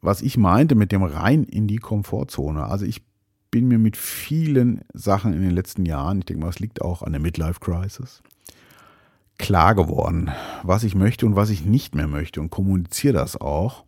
was 0.01 0.23
ich 0.23 0.39
meinte 0.39 0.77
mit 0.77 0.93
dem 0.93 1.03
rein 1.03 1.45
in 1.45 1.67
die 1.67 1.77
Komfortzone, 1.77 2.65
also 2.65 2.87
ich 2.87 3.03
bin 3.51 3.69
mir 3.69 3.79
mit 3.79 3.99
vielen 3.99 4.81
Sachen 4.95 5.35
in 5.35 5.43
den 5.43 5.51
letzten 5.51 5.85
Jahren, 5.85 6.21
ich 6.21 6.25
denke 6.25 6.43
mal, 6.43 6.49
es 6.49 6.59
liegt 6.59 6.81
auch 6.81 7.03
an 7.03 7.13
der 7.13 7.21
Midlife 7.21 7.61
Crisis, 7.61 8.23
klar 9.37 9.75
geworden, 9.75 10.31
was 10.63 10.85
ich 10.85 10.95
möchte 10.95 11.27
und 11.27 11.37
was 11.37 11.51
ich 11.51 11.67
nicht 11.67 11.95
mehr 11.95 12.09
möchte 12.09 12.41
und 12.41 12.49
kommuniziere 12.49 13.13
das 13.13 13.39
auch. 13.39 13.85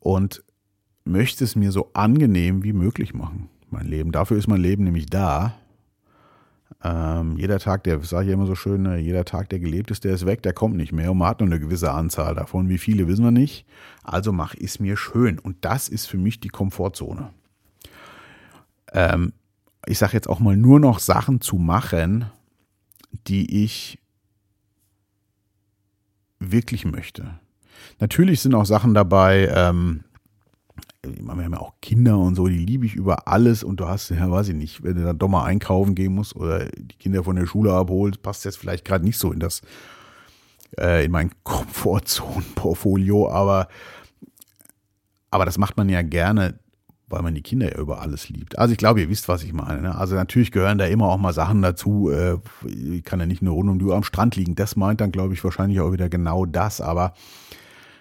Und 0.00 0.42
möchte 1.10 1.44
es 1.44 1.56
mir 1.56 1.72
so 1.72 1.90
angenehm 1.92 2.62
wie 2.62 2.72
möglich 2.72 3.14
machen, 3.14 3.48
mein 3.70 3.86
Leben. 3.86 4.12
Dafür 4.12 4.36
ist 4.36 4.48
mein 4.48 4.60
Leben 4.60 4.84
nämlich 4.84 5.06
da. 5.06 5.54
Ähm, 6.82 7.36
jeder 7.36 7.58
Tag, 7.58 7.84
der, 7.84 8.00
sage 8.00 8.28
ich 8.28 8.32
immer 8.32 8.46
so 8.46 8.54
schön, 8.54 8.82
ne, 8.82 8.98
jeder 8.98 9.24
Tag, 9.24 9.50
der 9.50 9.58
gelebt 9.58 9.90
ist, 9.90 10.04
der 10.04 10.14
ist 10.14 10.24
weg, 10.24 10.42
der 10.42 10.52
kommt 10.52 10.76
nicht 10.76 10.92
mehr 10.92 11.10
und 11.10 11.18
man 11.18 11.28
hat 11.28 11.40
nur 11.40 11.48
eine 11.48 11.60
gewisse 11.60 11.92
Anzahl 11.92 12.34
davon. 12.34 12.68
Wie 12.68 12.78
viele 12.78 13.06
wissen 13.06 13.24
wir 13.24 13.30
nicht. 13.30 13.66
Also 14.02 14.32
mache 14.32 14.56
ich 14.58 14.70
es 14.70 14.80
mir 14.80 14.96
schön. 14.96 15.38
Und 15.38 15.64
das 15.64 15.88
ist 15.88 16.06
für 16.06 16.16
mich 16.16 16.40
die 16.40 16.48
Komfortzone. 16.48 17.30
Ähm, 18.92 19.32
ich 19.86 19.98
sage 19.98 20.14
jetzt 20.14 20.28
auch 20.28 20.40
mal 20.40 20.56
nur 20.56 20.80
noch 20.80 21.00
Sachen 21.00 21.40
zu 21.40 21.56
machen, 21.56 22.26
die 23.26 23.64
ich 23.64 23.98
wirklich 26.38 26.84
möchte. 26.84 27.38
Natürlich 27.98 28.40
sind 28.40 28.54
auch 28.54 28.64
Sachen 28.66 28.94
dabei, 28.94 29.50
ähm, 29.54 30.04
wir 31.02 31.28
haben 31.28 31.52
ja 31.52 31.60
auch 31.60 31.74
Kinder 31.80 32.18
und 32.18 32.34
so, 32.34 32.46
die 32.46 32.58
liebe 32.58 32.84
ich 32.84 32.94
über 32.94 33.26
alles 33.26 33.62
und 33.62 33.80
du 33.80 33.86
hast, 33.86 34.10
ja, 34.10 34.30
weiß 34.30 34.48
ich 34.48 34.54
nicht, 34.54 34.82
wenn 34.82 34.96
du 34.96 35.04
dann 35.04 35.18
doch 35.18 35.28
mal 35.28 35.44
einkaufen 35.44 35.94
gehen 35.94 36.14
musst 36.14 36.36
oder 36.36 36.66
die 36.66 36.96
Kinder 36.98 37.24
von 37.24 37.36
der 37.36 37.46
Schule 37.46 37.72
abholst, 37.72 38.22
passt 38.22 38.44
jetzt 38.44 38.58
vielleicht 38.58 38.84
gerade 38.84 39.04
nicht 39.04 39.18
so 39.18 39.32
in 39.32 39.40
das, 39.40 39.62
äh, 40.78 41.04
in 41.04 41.10
mein 41.10 41.30
Komfortzone-Portfolio, 41.44 43.30
aber, 43.30 43.68
aber 45.30 45.46
das 45.46 45.56
macht 45.56 45.76
man 45.76 45.88
ja 45.88 46.02
gerne, 46.02 46.58
weil 47.08 47.22
man 47.22 47.34
die 47.34 47.42
Kinder 47.42 47.72
ja 47.72 47.80
über 47.80 48.02
alles 48.02 48.28
liebt. 48.28 48.58
Also 48.58 48.72
ich 48.72 48.78
glaube, 48.78 49.00
ihr 49.00 49.08
wisst, 49.08 49.26
was 49.26 49.42
ich 49.42 49.52
meine. 49.52 49.82
Ne? 49.82 49.94
Also 49.96 50.14
natürlich 50.14 50.52
gehören 50.52 50.78
da 50.78 50.84
immer 50.84 51.08
auch 51.08 51.18
mal 51.18 51.32
Sachen 51.32 51.60
dazu. 51.60 52.08
Äh, 52.10 52.38
ich 52.66 53.02
kann 53.02 53.18
ja 53.18 53.26
nicht 53.26 53.42
nur 53.42 53.54
rund 53.54 53.68
um 53.68 53.78
die 53.80 53.84
Uhr 53.84 53.96
am 53.96 54.04
Strand 54.04 54.36
liegen. 54.36 54.54
Das 54.54 54.76
meint 54.76 55.00
dann, 55.00 55.10
glaube 55.10 55.34
ich, 55.34 55.42
wahrscheinlich 55.42 55.80
auch 55.80 55.90
wieder 55.90 56.08
genau 56.08 56.46
das. 56.46 56.80
Aber 56.80 57.14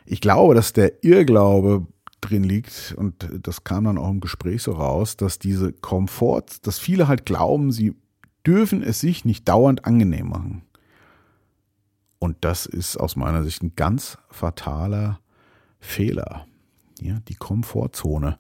ich 0.06 0.22
glaube, 0.22 0.53
dass 0.53 0.74
der 0.74 1.03
Irrglaube 1.03 1.88
drin 2.22 2.44
liegt, 2.44 2.94
und 2.98 3.30
das 3.42 3.64
kam 3.64 3.86
dann 3.86 3.98
auch 3.98 4.10
im 4.10 4.20
Gespräch 4.20 4.64
so 4.64 4.74
raus, 4.74 5.18
dass 5.18 5.40
diese 5.40 5.74
Komfort, 5.74 6.46
dass 6.64 6.80
viele 6.80 7.08
halt 7.08 7.26
glauben, 7.26 7.72
sie 7.72 7.96
dürfen 8.46 8.82
es 8.82 9.00
sich 9.00 9.26
nicht 9.26 9.48
dauernd 9.48 9.86
angenehm 9.86 10.30
machen. 10.30 10.64
Und 12.20 12.38
das 12.42 12.66
ist 12.66 12.98
aus 12.98 13.16
meiner 13.16 13.44
Sicht 13.44 13.64
ein 13.64 13.76
ganz 13.76 14.18
fataler 14.30 15.20
Fehler. 15.80 16.46
Ja, 17.00 17.20
die 17.28 17.36
Komfortzone 17.36 18.38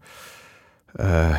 äh, 0.95 1.35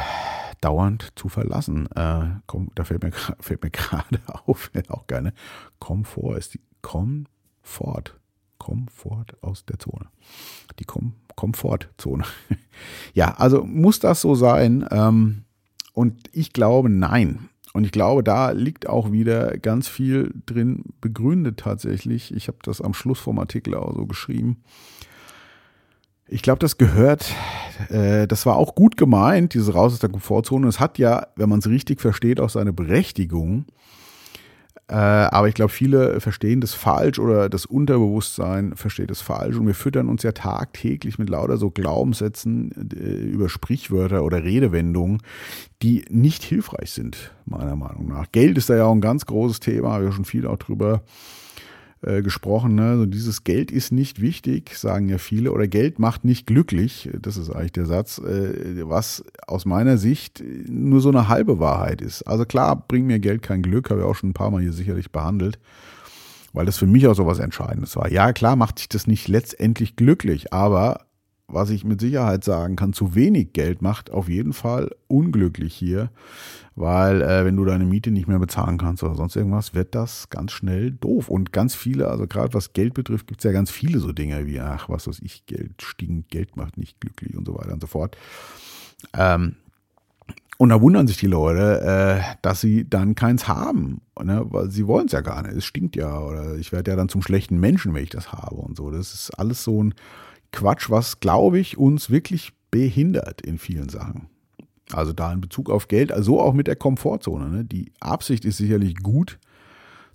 dauernd 0.60 1.12
zu 1.16 1.28
verlassen. 1.28 1.86
Äh, 1.92 2.40
komm, 2.46 2.70
da 2.74 2.84
fällt 2.84 3.02
mir, 3.02 3.12
fällt 3.12 3.62
mir 3.62 3.70
gerade 3.70 4.20
auf, 4.26 4.70
auch 4.88 5.06
gerne, 5.06 5.34
Komfort 5.78 6.38
ist 6.38 6.54
die 6.54 6.60
Komfort. 6.82 8.19
Komfort 8.70 9.36
aus 9.40 9.64
der 9.64 9.80
Zone. 9.80 10.06
Die 10.78 10.84
Kom 10.84 11.14
Komfortzone. 11.34 12.24
ja, 13.14 13.34
also 13.34 13.64
muss 13.64 13.98
das 13.98 14.20
so 14.20 14.36
sein? 14.36 14.86
Ähm, 14.92 15.42
und 15.92 16.28
ich 16.32 16.52
glaube, 16.52 16.88
nein. 16.88 17.48
Und 17.72 17.84
ich 17.84 17.90
glaube, 17.90 18.22
da 18.22 18.50
liegt 18.52 18.88
auch 18.88 19.10
wieder 19.10 19.58
ganz 19.58 19.88
viel 19.88 20.32
drin 20.46 20.84
begründet 21.00 21.58
tatsächlich. 21.58 22.32
Ich 22.32 22.46
habe 22.46 22.58
das 22.62 22.80
am 22.80 22.94
Schluss 22.94 23.18
vom 23.18 23.40
Artikel 23.40 23.74
auch 23.74 23.92
so 23.94 24.06
geschrieben. 24.06 24.62
Ich 26.28 26.42
glaube, 26.42 26.60
das 26.60 26.78
gehört, 26.78 27.34
äh, 27.88 28.28
das 28.28 28.46
war 28.46 28.56
auch 28.56 28.76
gut 28.76 28.96
gemeint, 28.96 29.54
diese 29.54 29.72
Raus 29.72 29.94
aus 29.94 29.98
der 29.98 30.10
Komfortzone. 30.10 30.68
Es 30.68 30.78
hat 30.78 30.98
ja, 30.98 31.26
wenn 31.34 31.48
man 31.48 31.58
es 31.58 31.68
richtig 31.68 32.00
versteht, 32.00 32.38
auch 32.38 32.50
seine 32.50 32.72
Berechtigung. 32.72 33.64
Äh, 34.90 34.94
aber 34.94 35.46
ich 35.46 35.54
glaube, 35.54 35.70
viele 35.70 36.20
verstehen 36.20 36.60
das 36.60 36.74
falsch 36.74 37.20
oder 37.20 37.48
das 37.48 37.64
Unterbewusstsein 37.64 38.74
versteht 38.74 39.12
es 39.12 39.20
falsch. 39.20 39.56
Und 39.56 39.68
wir 39.68 39.74
füttern 39.74 40.08
uns 40.08 40.24
ja 40.24 40.32
tagtäglich 40.32 41.16
mit 41.16 41.30
lauter 41.30 41.58
so 41.58 41.70
Glaubenssätzen 41.70 42.90
äh, 42.92 43.04
über 43.04 43.48
Sprichwörter 43.48 44.24
oder 44.24 44.42
Redewendungen, 44.42 45.22
die 45.80 46.04
nicht 46.10 46.42
hilfreich 46.42 46.90
sind, 46.90 47.30
meiner 47.46 47.76
Meinung 47.76 48.08
nach. 48.08 48.32
Geld 48.32 48.58
ist 48.58 48.68
da 48.68 48.76
ja 48.76 48.84
auch 48.86 48.92
ein 48.92 49.00
ganz 49.00 49.26
großes 49.26 49.60
Thema, 49.60 49.92
haben 49.92 50.06
wir 50.06 50.12
schon 50.12 50.24
viel 50.24 50.44
auch 50.44 50.58
drüber 50.58 50.94
äh, 50.94 51.39
gesprochen. 52.02 52.74
Ne? 52.74 52.90
Also 52.90 53.06
dieses 53.06 53.44
Geld 53.44 53.70
ist 53.70 53.92
nicht 53.92 54.20
wichtig, 54.20 54.76
sagen 54.76 55.08
ja 55.08 55.18
viele, 55.18 55.52
oder 55.52 55.68
Geld 55.68 55.98
macht 55.98 56.24
nicht 56.24 56.46
glücklich. 56.46 57.10
Das 57.20 57.36
ist 57.36 57.50
eigentlich 57.50 57.72
der 57.72 57.86
Satz, 57.86 58.18
äh, 58.18 58.88
was 58.88 59.22
aus 59.46 59.66
meiner 59.66 59.98
Sicht 59.98 60.42
nur 60.66 61.00
so 61.00 61.10
eine 61.10 61.28
halbe 61.28 61.58
Wahrheit 61.58 62.00
ist. 62.00 62.22
Also 62.22 62.44
klar, 62.46 62.84
bringt 62.88 63.06
mir 63.06 63.18
Geld 63.18 63.42
kein 63.42 63.62
Glück, 63.62 63.90
habe 63.90 64.00
ich 64.00 64.06
auch 64.06 64.14
schon 64.14 64.30
ein 64.30 64.34
paar 64.34 64.50
Mal 64.50 64.62
hier 64.62 64.72
sicherlich 64.72 65.12
behandelt, 65.12 65.58
weil 66.52 66.66
das 66.66 66.78
für 66.78 66.86
mich 66.86 67.06
auch 67.06 67.14
so 67.14 67.26
was 67.26 67.38
Entscheidendes 67.38 67.94
war. 67.96 68.10
Ja, 68.10 68.32
klar 68.32 68.56
macht 68.56 68.78
sich 68.78 68.88
das 68.88 69.06
nicht 69.06 69.28
letztendlich 69.28 69.96
glücklich, 69.96 70.52
aber 70.52 71.06
was 71.52 71.70
ich 71.70 71.84
mit 71.84 72.00
Sicherheit 72.00 72.44
sagen 72.44 72.76
kann, 72.76 72.92
zu 72.92 73.14
wenig 73.14 73.52
Geld 73.52 73.82
macht 73.82 74.10
auf 74.10 74.28
jeden 74.28 74.52
Fall 74.52 74.90
unglücklich 75.08 75.74
hier, 75.74 76.10
weil 76.80 77.20
äh, 77.20 77.44
wenn 77.44 77.56
du 77.56 77.64
deine 77.64 77.84
Miete 77.84 78.10
nicht 78.10 78.26
mehr 78.26 78.38
bezahlen 78.38 78.78
kannst 78.78 79.02
oder 79.02 79.14
sonst 79.14 79.36
irgendwas, 79.36 79.74
wird 79.74 79.94
das 79.94 80.30
ganz 80.30 80.52
schnell 80.52 80.90
doof. 80.90 81.28
Und 81.28 81.52
ganz 81.52 81.74
viele, 81.74 82.08
also 82.08 82.26
gerade 82.26 82.54
was 82.54 82.72
Geld 82.72 82.94
betrifft, 82.94 83.26
gibt 83.26 83.40
es 83.40 83.44
ja 83.44 83.52
ganz 83.52 83.70
viele 83.70 83.98
so 83.98 84.12
Dinge 84.12 84.46
wie, 84.46 84.60
ach, 84.60 84.88
was 84.88 85.06
weiß 85.06 85.20
ich, 85.22 85.44
Geld 85.44 85.82
stinkt, 85.82 86.30
Geld 86.30 86.56
macht 86.56 86.78
nicht 86.78 86.98
glücklich 87.00 87.36
und 87.36 87.46
so 87.46 87.54
weiter 87.54 87.74
und 87.74 87.82
so 87.82 87.86
fort. 87.86 88.16
Ähm, 89.12 89.56
und 90.56 90.70
da 90.70 90.80
wundern 90.80 91.06
sich 91.06 91.18
die 91.18 91.26
Leute, 91.26 91.82
äh, 91.82 92.36
dass 92.42 92.60
sie 92.60 92.88
dann 92.88 93.14
keins 93.14 93.46
haben, 93.46 94.00
ne? 94.22 94.44
weil 94.48 94.70
sie 94.70 94.86
wollen 94.86 95.06
es 95.06 95.12
ja 95.12 95.20
gar 95.20 95.42
nicht. 95.42 95.56
Es 95.56 95.64
stinkt 95.66 95.96
ja 95.96 96.18
oder 96.18 96.56
ich 96.56 96.72
werde 96.72 96.90
ja 96.90 96.96
dann 96.96 97.08
zum 97.10 97.22
schlechten 97.22 97.60
Menschen, 97.60 97.92
wenn 97.94 98.04
ich 98.04 98.10
das 98.10 98.32
habe 98.32 98.56
und 98.56 98.76
so. 98.76 98.90
Das 98.90 99.12
ist 99.12 99.30
alles 99.38 99.64
so 99.64 99.82
ein 99.82 99.94
Quatsch, 100.52 100.88
was, 100.88 101.20
glaube 101.20 101.58
ich, 101.58 101.76
uns 101.76 102.10
wirklich 102.10 102.52
behindert 102.70 103.42
in 103.42 103.58
vielen 103.58 103.88
Sachen. 103.88 104.28
Also 104.92 105.12
da 105.12 105.32
in 105.32 105.40
Bezug 105.40 105.70
auf 105.70 105.88
Geld, 105.88 106.12
also 106.12 106.40
auch 106.40 106.52
mit 106.52 106.66
der 106.66 106.76
Komfortzone. 106.76 107.48
Ne? 107.48 107.64
Die 107.64 107.92
Absicht 108.00 108.44
ist 108.44 108.56
sicherlich 108.56 108.96
gut, 108.96 109.38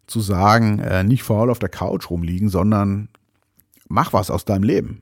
zu 0.07 0.19
sagen, 0.19 0.79
äh, 0.79 1.03
nicht 1.03 1.23
faul 1.23 1.49
auf 1.49 1.59
der 1.59 1.69
Couch 1.69 2.09
rumliegen, 2.09 2.49
sondern 2.49 3.09
mach 3.87 4.13
was 4.13 4.29
aus 4.29 4.45
deinem 4.45 4.63
Leben. 4.63 5.01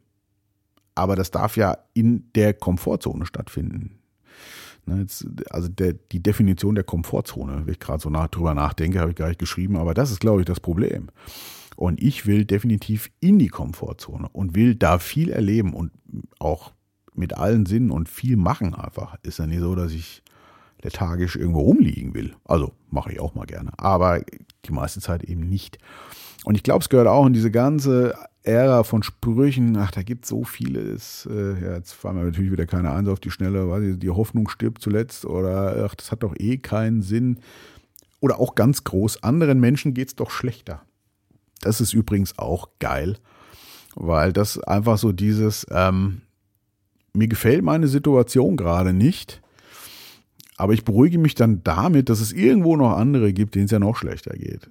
Aber 0.96 1.16
das 1.16 1.32
darf 1.32 1.58
ja 1.58 1.78
in 1.94 2.30
der 2.36 2.54
Komfortzone 2.54 3.26
stattfinden. 3.26 4.00
Ne, 4.86 5.02
jetzt, 5.02 5.26
also 5.50 5.70
der, 5.70 5.94
die 5.94 6.22
Definition 6.22 6.76
der 6.76 6.84
Komfortzone, 6.84 7.66
wenn 7.66 7.74
ich 7.74 7.80
gerade 7.80 8.02
so 8.02 8.10
nach, 8.10 8.28
drüber 8.28 8.54
nachdenke, 8.54 9.00
habe 9.00 9.12
ich 9.12 9.16
gar 9.16 9.30
nicht 9.30 9.40
geschrieben, 9.40 9.78
aber 9.78 9.94
das 9.94 10.12
ist, 10.12 10.20
glaube 10.20 10.42
ich, 10.42 10.46
das 10.46 10.60
Problem. 10.60 11.10
Und 11.76 12.02
ich 12.02 12.26
will 12.26 12.46
definitiv 12.46 13.10
in 13.20 13.40
die 13.40 13.48
Komfortzone 13.48 14.30
und 14.30 14.56
will 14.56 14.76
da 14.76 15.00
viel 15.00 15.30
erleben 15.30 15.74
und 15.74 15.92
auch 16.38 16.74
mit 17.16 17.38
allen 17.38 17.66
Sinnen 17.66 17.92
und 17.92 18.10
viel 18.10 18.38
machen 18.38 18.74
einfach. 18.74 19.18
Ist 19.24 19.40
ja 19.40 19.48
nicht 19.48 19.62
so, 19.62 19.76
dass 19.76 19.92
ich 19.92 20.24
lethargisch 20.82 21.36
irgendwo 21.36 21.62
rumliegen 21.62 22.14
will. 22.14 22.36
Also 22.46 22.74
mache 22.90 23.14
ich 23.14 23.20
auch 23.20 23.36
mal 23.36 23.46
gerne. 23.46 23.72
Aber 23.78 24.22
die 24.66 24.72
meiste 24.72 25.00
Zeit 25.00 25.24
eben 25.24 25.42
nicht. 25.42 25.78
Und 26.44 26.56
ich 26.56 26.64
glaube, 26.64 26.82
es 26.82 26.90
gehört 26.90 27.08
auch 27.08 27.26
in 27.26 27.34
diese 27.34 27.52
ganze 27.52 28.14
Ära 28.44 28.84
von 28.84 29.02
Sprüchen. 29.02 29.78
Ach, 29.78 29.92
da 29.92 30.04
gibt 30.04 30.26
es 30.26 30.30
so 30.30 30.44
vieles. 30.44 31.28
Äh, 31.32 31.62
ja, 31.62 31.76
jetzt 31.76 31.94
fallen 31.94 32.18
mir 32.18 32.26
natürlich 32.26 32.52
wieder 32.52 32.66
keine 32.66 32.92
eins 32.92 33.08
auf 33.08 33.22
die 33.22 33.32
Schnelle, 33.32 33.70
weil 33.70 33.96
die 33.96 34.10
Hoffnung 34.10 34.50
stirbt 34.50 34.82
zuletzt. 34.82 35.26
Oder 35.26 35.86
ach, 35.86 35.96
das 35.96 36.12
hat 36.12 36.24
doch 36.24 36.36
eh 36.38 36.58
keinen 36.58 37.02
Sinn. 37.02 37.40
Oder 38.20 38.40
auch 38.40 38.56
ganz 38.56 38.84
groß, 38.84 39.24
anderen 39.24 39.60
Menschen 39.60 39.94
geht 39.94 40.10
es 40.10 40.16
doch 40.16 40.32
schlechter. 40.32 40.82
Das 41.62 41.82
ist 41.82 41.94
übrigens 41.94 42.38
auch 42.38 42.70
geil, 42.80 43.18
weil 43.96 44.32
das 44.32 44.60
einfach 44.60 44.98
so 44.98 45.12
dieses, 45.12 45.66
ähm, 45.72 46.22
mir 47.14 47.28
gefällt 47.28 47.64
meine 47.64 47.88
Situation 47.88 48.58
gerade 48.58 48.94
nicht, 48.94 49.42
aber 50.58 50.74
ich 50.74 50.84
beruhige 50.84 51.18
mich 51.18 51.36
dann 51.36 51.64
damit, 51.64 52.10
dass 52.10 52.20
es 52.20 52.32
irgendwo 52.32 52.76
noch 52.76 52.98
andere 52.98 53.34
gibt, 53.34 53.56
denen 53.56 53.66
es 53.66 53.72
ja 53.72 53.80
noch 53.80 53.98
schlechter 53.98 54.36
geht. 54.36 54.70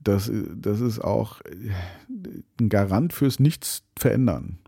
Das, 0.00 0.30
das 0.54 0.80
ist 0.80 1.00
auch 1.00 1.40
ein 2.60 2.68
Garant 2.68 3.12
fürs 3.12 3.40
Nichts 3.40 3.82
verändern. 3.98 4.58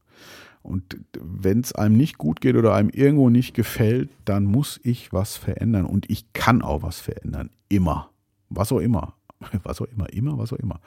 Und 0.63 0.99
wenn 1.19 1.61
es 1.61 1.73
einem 1.73 1.97
nicht 1.97 2.19
gut 2.19 2.41
geht 2.41 2.57
oder 2.57 2.75
einem 2.75 2.91
irgendwo 2.91 3.31
nicht 3.31 3.55
gefällt, 3.55 4.11
dann 4.25 4.45
muss 4.45 4.79
ich 4.83 5.13
was 5.13 5.37
verändern. 5.37 5.87
Und 5.87 6.11
ich 6.11 6.33
kann 6.35 6.61
auch 6.61 6.83
was 6.83 7.01
verändern. 7.01 7.51
Immer. 7.69 8.11
Was 8.51 8.71
auch 8.73 8.81
immer. 8.81 9.15
Was 9.63 9.81
auch 9.81 9.87
immer. 9.87 10.13
Immer, 10.13 10.37
was 10.37 10.53
auch 10.53 10.59
immer. 10.59 10.81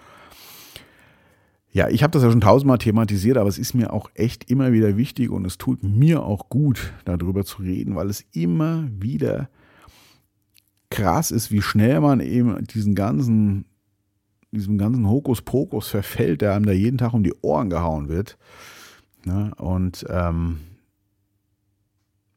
Ja, 1.73 1.89
ich 1.89 2.03
habe 2.03 2.11
das 2.11 2.21
ja 2.21 2.29
schon 2.29 2.39
tausendmal 2.39 2.77
thematisiert, 2.77 3.35
aber 3.35 3.49
es 3.49 3.57
ist 3.57 3.73
mir 3.73 3.93
auch 3.93 4.11
echt 4.13 4.49
immer 4.51 4.71
wieder 4.73 4.95
wichtig 4.95 5.31
und 5.31 5.43
es 5.43 5.57
tut 5.57 5.81
mir 5.81 6.23
auch 6.23 6.47
gut, 6.49 6.93
darüber 7.03 7.43
zu 7.43 7.63
reden, 7.63 7.95
weil 7.95 8.11
es 8.11 8.23
immer 8.31 8.87
wieder 8.91 9.49
krass 10.91 11.31
ist, 11.31 11.51
wie 11.51 11.63
schnell 11.63 11.99
man 11.99 12.19
eben 12.19 12.63
diesen 12.65 12.93
ganzen, 12.93 13.65
diesem 14.51 14.77
ganzen 14.77 15.09
Hokuspokus 15.09 15.87
verfällt, 15.87 16.41
der 16.41 16.53
einem 16.53 16.67
da 16.67 16.71
jeden 16.71 16.99
Tag 16.99 17.11
um 17.15 17.23
die 17.23 17.33
Ohren 17.41 17.71
gehauen 17.71 18.07
wird. 18.07 18.37
Ne? 19.25 19.51
Und 19.57 20.05
ähm, 20.09 20.59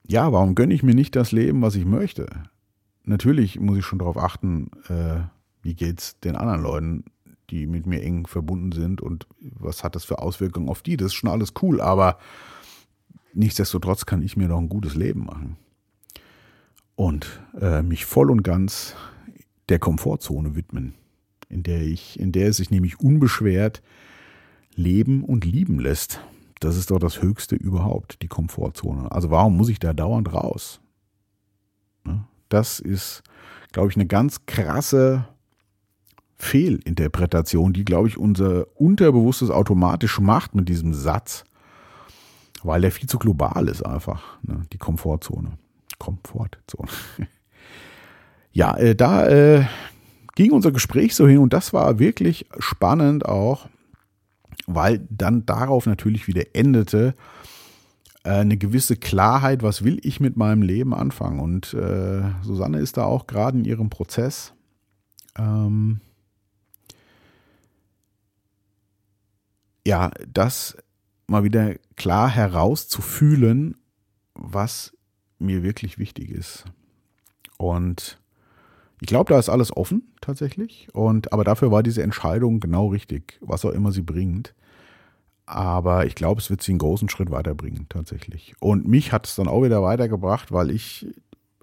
ja, 0.09 0.33
warum 0.33 0.55
gönne 0.55 0.73
ich 0.73 0.83
mir 0.83 0.95
nicht 0.95 1.15
das 1.15 1.33
Leben, 1.33 1.61
was 1.61 1.75
ich 1.75 1.85
möchte? 1.85 2.27
Natürlich 3.05 3.61
muss 3.61 3.77
ich 3.77 3.85
schon 3.85 3.99
darauf 3.99 4.17
achten, 4.17 4.71
äh, 4.89 5.21
wie 5.61 5.75
geht's 5.75 6.19
den 6.21 6.37
anderen 6.37 6.63
Leuten 6.63 7.05
die 7.51 7.67
mit 7.67 7.87
mir 7.87 8.03
eng 8.03 8.27
verbunden 8.27 8.73
sind 8.73 9.01
und 9.01 9.27
was 9.41 9.85
hat 9.85 9.95
das 9.95 10.05
für 10.05 10.19
Auswirkungen 10.19 10.69
auf 10.69 10.83
die. 10.83 10.97
Das 10.97 11.07
ist 11.07 11.15
schon 11.15 11.31
alles 11.31 11.53
cool, 11.63 11.81
aber 11.81 12.19
nichtsdestotrotz 13.35 14.07
kann 14.07 14.23
ich 14.23 14.37
mir 14.37 14.49
doch 14.49 14.59
ein 14.59 14.69
gutes 14.69 14.95
Leben 14.95 15.25
machen. 15.27 15.57
Und 16.95 17.43
äh, 17.61 17.83
mich 17.83 18.07
voll 18.07 18.31
und 18.31 18.43
ganz 18.43 18.95
der 19.69 19.79
Komfortzone 19.79 20.57
widmen, 20.57 20.95
in 21.49 21.63
der 21.63 21.83
ich, 21.83 22.19
in 22.19 22.33
der 22.33 22.49
es 22.49 22.57
sich 22.57 22.71
nämlich 22.71 23.01
unbeschwert 23.01 23.83
leben 24.75 25.25
und 25.25 25.45
lieben 25.45 25.79
lässt. 25.79 26.21
Das 26.61 26.77
ist 26.77 26.91
doch 26.91 26.99
das 26.99 27.21
Höchste 27.21 27.55
überhaupt, 27.55 28.23
die 28.23 28.29
Komfortzone. 28.29 29.13
Also 29.13 29.31
warum 29.31 29.57
muss 29.57 29.69
ich 29.69 29.79
da 29.79 29.93
dauernd 29.93 30.33
raus? 30.33 30.81
Ne? 32.05 32.25
Das 32.49 32.81
ist, 32.81 33.23
glaube 33.73 33.91
ich, 33.91 33.97
eine 33.97 34.07
ganz 34.07 34.47
krasse 34.47 35.29
Fehlinterpretation, 36.37 37.73
die, 37.73 37.85
glaube 37.85 38.09
ich, 38.09 38.19
unser 38.19 38.67
Unterbewusstes 38.79 39.51
automatisch 39.51 40.21
macht 40.21 40.55
mit 40.55 40.69
diesem 40.69 40.95
Satz. 40.95 41.45
weil 42.63 42.81
der 42.81 42.91
viel 42.91 43.09
zu 43.09 43.19
global 43.19 43.69
ist 43.69 43.85
einfach, 43.85 44.39
ne? 44.43 44.63
die 44.73 44.79
Komfortzone. 44.79 45.53
Komfortzone. 45.99 46.89
ja, 48.53 48.77
äh, 48.77 48.97
da 48.97 49.29
äh, 49.29 49.67
ging 50.35 50.53
unser 50.53 50.73
Gespräch 50.73 51.15
so 51.15 51.29
hin 51.29 51.39
und 51.39 51.53
das 51.53 51.73
war 51.73 51.99
wirklich 51.99 52.47
spannend 52.59 53.25
auch, 53.25 53.69
weil 54.67 55.07
dann 55.11 55.47
darauf 55.47 55.87
natürlich 55.87 56.27
wieder 56.27 56.43
endete 56.55 57.15
äh, 58.25 58.31
eine 58.31 58.57
gewisse 58.57 58.97
Klarheit, 58.97 59.63
was 59.63 59.85
will 59.85 60.01
ich 60.03 60.19
mit 60.19 60.37
meinem 60.37 60.63
Leben 60.63 60.93
anfangen. 60.93 61.39
Und 61.39 61.73
äh, 61.75 62.23
Susanne 62.43 62.79
ist 62.79 62.97
da 62.97 63.05
auch 63.05 63.27
gerade 63.27 63.59
in 63.59 63.65
ihrem 63.65 63.91
Prozess. 63.91 64.53
Ähm, 65.39 66.01
ja, 69.87 70.11
das 70.27 70.77
mal 71.29 71.45
wieder 71.45 71.75
klar 71.95 72.29
herauszufühlen, 72.29 73.77
was 74.35 74.93
mir 75.39 75.63
wirklich 75.63 75.99
wichtig 75.99 76.31
ist. 76.31 76.65
Und 77.57 78.21
ich 79.01 79.07
glaube, 79.07 79.33
da 79.33 79.39
ist 79.39 79.49
alles 79.49 79.75
offen 79.77 80.03
tatsächlich. 80.21 80.89
Und 80.93 81.33
aber 81.33 81.45
dafür 81.45 81.71
war 81.71 81.83
diese 81.83 82.03
Entscheidung 82.03 82.59
genau 82.59 82.89
richtig, 82.89 83.39
was 83.41 83.65
auch 83.65 83.71
immer 83.71 83.93
sie 83.93 84.03
bringt. 84.03 84.55
Aber 85.47 86.07
ich 86.07 86.17
glaube, 86.17 86.41
es 86.41 86.51
wird 86.51 86.63
sie 86.63 86.73
einen 86.73 86.81
großen 86.81 87.09
Schritt 87.09 87.31
weiterbringen 87.31 87.87
tatsächlich. 87.89 88.55
Und 88.59 88.89
mich 88.89 89.13
hat 89.13 89.29
es 89.29 89.37
dann 89.37 89.47
auch 89.47 89.63
wieder 89.63 89.83
weitergebracht, 89.83 90.51
weil 90.51 90.71
ich 90.71 91.07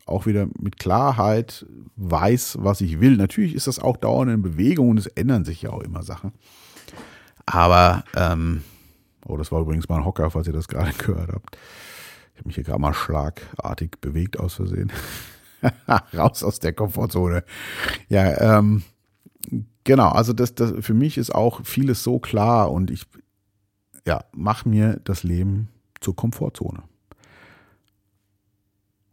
auch 0.06 0.26
wieder 0.26 0.48
mit 0.60 0.80
Klarheit 0.80 1.66
weiß, 1.98 2.60
was 2.62 2.80
ich 2.80 3.02
will. 3.02 3.18
Natürlich 3.18 3.54
ist 3.54 3.68
das 3.68 3.80
auch 3.80 3.98
dauernd 3.98 4.32
in 4.32 4.42
Bewegung 4.42 4.90
und 4.90 4.98
es 4.98 5.08
ändern 5.08 5.44
sich 5.44 5.64
ja 5.64 5.72
auch 5.72 5.82
immer 5.82 6.04
Sachen. 6.04 6.32
Aber, 7.46 8.04
ähm, 8.16 8.64
oh, 9.26 9.38
das 9.38 9.52
war 9.52 9.62
übrigens 9.62 9.90
mal 9.90 9.98
ein 9.98 10.06
Hocker, 10.06 10.30
falls 10.32 10.48
ihr 10.48 10.54
das 10.54 10.68
gerade 10.68 10.94
gehört 10.98 11.32
habt. 11.32 11.58
Ich 12.34 12.40
habe 12.40 12.48
mich 12.48 12.56
hier 12.56 12.64
gerade 12.64 12.82
mal 12.82 12.94
schlagartig 12.94 14.00
bewegt 14.02 14.40
aus 14.40 14.56
Versehen. 14.56 14.92
Raus 16.14 16.44
aus 16.44 16.60
der 16.60 16.74
Komfortzone. 16.74 17.44
Ja, 18.10 18.58
ähm, 18.58 18.84
genau, 19.84 20.10
also 20.10 20.34
das, 20.34 20.56
das 20.56 20.74
für 20.80 20.94
mich 20.94 21.18
ist 21.18 21.34
auch 21.34 21.64
vieles 21.64 22.04
so 22.04 22.20
klar 22.20 22.72
und 22.72 22.92
ich 22.92 23.06
ja, 24.06 24.26
mach 24.34 24.66
mir 24.66 25.00
das 25.04 25.24
Leben 25.24 25.70
zur 26.00 26.16
Komfortzone. 26.16 26.84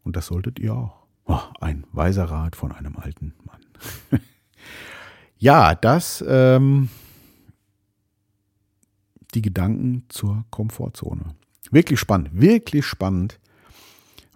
Und 0.02 0.16
das 0.16 0.26
solltet 0.26 0.58
ihr 0.58 0.74
auch. 0.74 1.06
Oh, 1.26 1.38
ein 1.60 1.84
weiser 1.92 2.24
Rat 2.24 2.56
von 2.56 2.72
einem 2.72 2.96
alten 2.96 3.34
Mann. 3.44 3.60
ja, 5.38 5.74
das 5.74 6.24
ähm, 6.26 6.88
die 9.30 9.42
Gedanken 9.42 10.04
zur 10.08 10.44
Komfortzone. 10.50 11.34
Wirklich 11.70 12.00
spannend, 12.00 12.30
wirklich 12.32 12.86
spannend, 12.86 13.38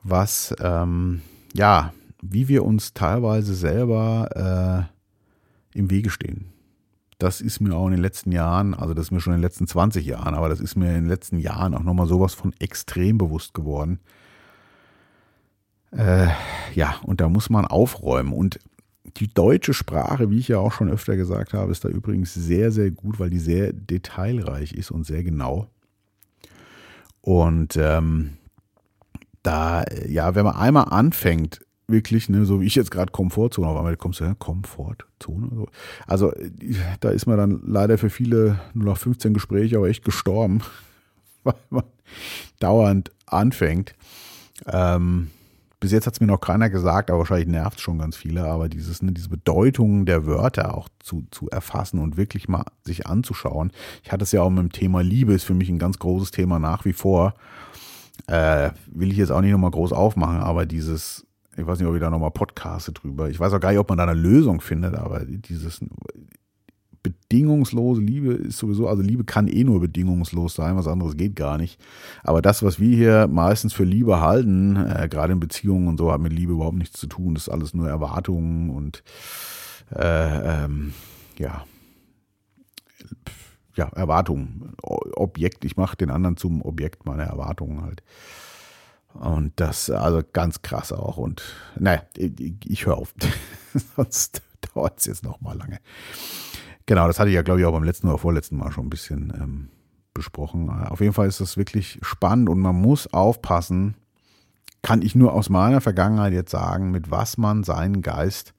was 0.02 0.54
ähm, 0.60 1.22
ja 1.54 1.92
wie 2.30 2.48
wir 2.48 2.64
uns 2.64 2.94
teilweise 2.94 3.54
selber 3.54 4.88
äh, 5.74 5.78
im 5.78 5.90
Wege 5.90 6.10
stehen. 6.10 6.46
Das 7.18 7.40
ist 7.40 7.60
mir 7.60 7.74
auch 7.76 7.86
in 7.86 7.92
den 7.92 8.00
letzten 8.00 8.32
Jahren, 8.32 8.74
also 8.74 8.94
das 8.94 9.06
ist 9.06 9.10
mir 9.10 9.20
schon 9.20 9.34
in 9.34 9.38
den 9.38 9.44
letzten 9.44 9.66
20 9.66 10.04
Jahren, 10.04 10.34
aber 10.34 10.48
das 10.48 10.60
ist 10.60 10.76
mir 10.76 10.88
in 10.88 10.94
den 10.94 11.08
letzten 11.08 11.38
Jahren 11.38 11.74
auch 11.74 11.82
nochmal 11.82 12.06
sowas 12.06 12.34
von 12.34 12.52
extrem 12.58 13.18
bewusst 13.18 13.54
geworden. 13.54 14.00
Äh, 15.92 16.28
ja, 16.74 16.96
und 17.02 17.20
da 17.20 17.28
muss 17.28 17.50
man 17.50 17.66
aufräumen. 17.66 18.32
Und 18.32 18.58
die 19.16 19.28
deutsche 19.28 19.74
Sprache, 19.74 20.30
wie 20.30 20.38
ich 20.38 20.48
ja 20.48 20.58
auch 20.58 20.72
schon 20.72 20.90
öfter 20.90 21.16
gesagt 21.16 21.52
habe, 21.52 21.70
ist 21.70 21.84
da 21.84 21.88
übrigens 21.88 22.34
sehr, 22.34 22.72
sehr 22.72 22.90
gut, 22.90 23.18
weil 23.18 23.30
die 23.30 23.38
sehr 23.38 23.72
detailreich 23.72 24.72
ist 24.72 24.90
und 24.90 25.04
sehr 25.04 25.22
genau. 25.22 25.68
Und 27.20 27.76
ähm, 27.76 28.30
da, 29.42 29.84
ja, 30.08 30.34
wenn 30.34 30.44
man 30.44 30.56
einmal 30.56 30.86
anfängt, 30.90 31.60
wirklich, 31.86 32.28
ne, 32.28 32.44
so 32.44 32.60
wie 32.60 32.66
ich 32.66 32.74
jetzt 32.74 32.90
gerade 32.90 33.12
Komfortzone, 33.12 33.68
auf 33.68 33.76
einmal 33.76 33.96
kommst 33.96 34.20
du, 34.20 34.24
ja, 34.24 34.34
Komfortzone. 34.34 35.66
Also 36.06 36.32
da 37.00 37.10
ist 37.10 37.26
man 37.26 37.36
dann 37.36 37.62
leider 37.66 37.98
für 37.98 38.10
viele 38.10 38.60
nur 38.72 38.86
noch 38.86 38.98
15 38.98 39.34
Gespräche 39.34 39.76
aber 39.76 39.88
echt 39.88 40.04
gestorben, 40.04 40.62
weil 41.44 41.54
man 41.70 41.84
dauernd 42.58 43.10
anfängt. 43.26 43.94
Ähm, 44.66 45.30
bis 45.84 45.92
jetzt 45.92 46.06
hat 46.06 46.14
es 46.14 46.20
mir 46.20 46.26
noch 46.26 46.40
keiner 46.40 46.70
gesagt, 46.70 47.10
aber 47.10 47.18
wahrscheinlich 47.18 47.46
nervt 47.46 47.76
es 47.76 47.82
schon 47.82 47.98
ganz 47.98 48.16
viele, 48.16 48.44
aber 48.44 48.70
dieses, 48.70 49.02
ne, 49.02 49.12
diese 49.12 49.28
Bedeutung 49.28 50.06
der 50.06 50.24
Wörter 50.24 50.78
auch 50.78 50.88
zu, 50.98 51.26
zu 51.30 51.50
erfassen 51.50 51.98
und 51.98 52.16
wirklich 52.16 52.48
mal 52.48 52.64
sich 52.84 53.06
anzuschauen. 53.06 53.70
Ich 54.02 54.10
hatte 54.10 54.22
es 54.22 54.32
ja 54.32 54.40
auch 54.40 54.48
mit 54.48 54.60
dem 54.60 54.72
Thema 54.72 55.02
Liebe, 55.02 55.34
ist 55.34 55.44
für 55.44 55.52
mich 55.52 55.68
ein 55.68 55.78
ganz 55.78 55.98
großes 55.98 56.30
Thema 56.30 56.58
nach 56.58 56.86
wie 56.86 56.94
vor. 56.94 57.34
Äh, 58.28 58.70
will 58.86 59.12
ich 59.12 59.18
jetzt 59.18 59.30
auch 59.30 59.42
nicht 59.42 59.52
nochmal 59.52 59.72
groß 59.72 59.92
aufmachen, 59.92 60.38
aber 60.38 60.64
dieses 60.64 61.26
ich 61.54 61.66
weiß 61.66 61.78
nicht, 61.78 61.86
ob 61.86 61.94
ich 61.94 62.00
da 62.00 62.08
nochmal 62.08 62.30
podcaste 62.30 62.92
drüber. 62.92 63.28
Ich 63.28 63.38
weiß 63.38 63.52
auch 63.52 63.60
gar 63.60 63.68
nicht, 63.68 63.78
ob 63.78 63.88
man 63.90 63.98
da 63.98 64.04
eine 64.04 64.14
Lösung 64.14 64.62
findet, 64.62 64.94
aber 64.94 65.20
dieses 65.26 65.84
bedingungslose 67.04 68.00
Liebe 68.00 68.32
ist 68.32 68.58
sowieso, 68.58 68.88
also 68.88 69.02
Liebe 69.02 69.24
kann 69.24 69.46
eh 69.46 69.62
nur 69.62 69.78
bedingungslos 69.78 70.54
sein, 70.54 70.76
was 70.76 70.88
anderes 70.88 71.16
geht 71.16 71.36
gar 71.36 71.58
nicht. 71.58 71.80
Aber 72.24 72.42
das, 72.42 72.64
was 72.64 72.80
wir 72.80 72.96
hier 72.96 73.28
meistens 73.28 73.72
für 73.72 73.84
Liebe 73.84 74.20
halten, 74.20 74.74
äh, 74.76 75.08
gerade 75.08 75.34
in 75.34 75.40
Beziehungen 75.40 75.86
und 75.86 75.98
so, 75.98 76.10
hat 76.10 76.20
mit 76.20 76.32
Liebe 76.32 76.54
überhaupt 76.54 76.78
nichts 76.78 76.98
zu 76.98 77.06
tun. 77.06 77.34
Das 77.34 77.44
ist 77.44 77.52
alles 77.52 77.74
nur 77.74 77.88
Erwartungen 77.88 78.70
und 78.70 79.04
äh, 79.94 80.64
ähm, 80.64 80.94
ja, 81.38 81.64
ja, 83.76 83.88
Erwartungen. 83.88 84.72
Objekt, 84.82 85.64
ich 85.64 85.76
mache 85.76 85.96
den 85.96 86.10
anderen 86.10 86.36
zum 86.36 86.62
Objekt 86.62 87.06
meiner 87.06 87.24
Erwartungen 87.24 87.82
halt. 87.82 88.02
Und 89.12 89.52
das, 89.56 89.90
also 89.90 90.22
ganz 90.32 90.62
krass 90.62 90.92
auch. 90.92 91.18
Und 91.18 91.42
naja, 91.78 92.02
ich, 92.16 92.54
ich 92.64 92.86
höre 92.86 92.96
auf. 92.96 93.14
Sonst 93.96 94.42
dauert 94.74 94.98
es 94.98 95.06
jetzt 95.06 95.22
noch 95.22 95.40
mal 95.40 95.56
lange. 95.56 95.78
Genau, 96.86 97.06
das 97.06 97.18
hatte 97.18 97.30
ich 97.30 97.34
ja, 97.34 97.42
glaube 97.42 97.60
ich, 97.60 97.66
auch 97.66 97.72
beim 97.72 97.84
letzten 97.84 98.08
oder 98.08 98.18
vorletzten 98.18 98.58
Mal 98.58 98.70
schon 98.70 98.86
ein 98.86 98.90
bisschen 98.90 99.32
ähm, 99.40 99.68
besprochen. 100.12 100.68
Auf 100.68 101.00
jeden 101.00 101.12
Fall 101.12 101.28
ist 101.28 101.40
das 101.40 101.56
wirklich 101.56 101.98
spannend 102.02 102.48
und 102.48 102.60
man 102.60 102.76
muss 102.76 103.12
aufpassen, 103.12 103.96
kann 104.82 105.00
ich 105.00 105.14
nur 105.14 105.32
aus 105.32 105.48
meiner 105.48 105.80
Vergangenheit 105.80 106.34
jetzt 106.34 106.50
sagen, 106.50 106.90
mit 106.90 107.10
was 107.10 107.38
man 107.38 107.64
seinen 107.64 108.02
Geist 108.02 108.52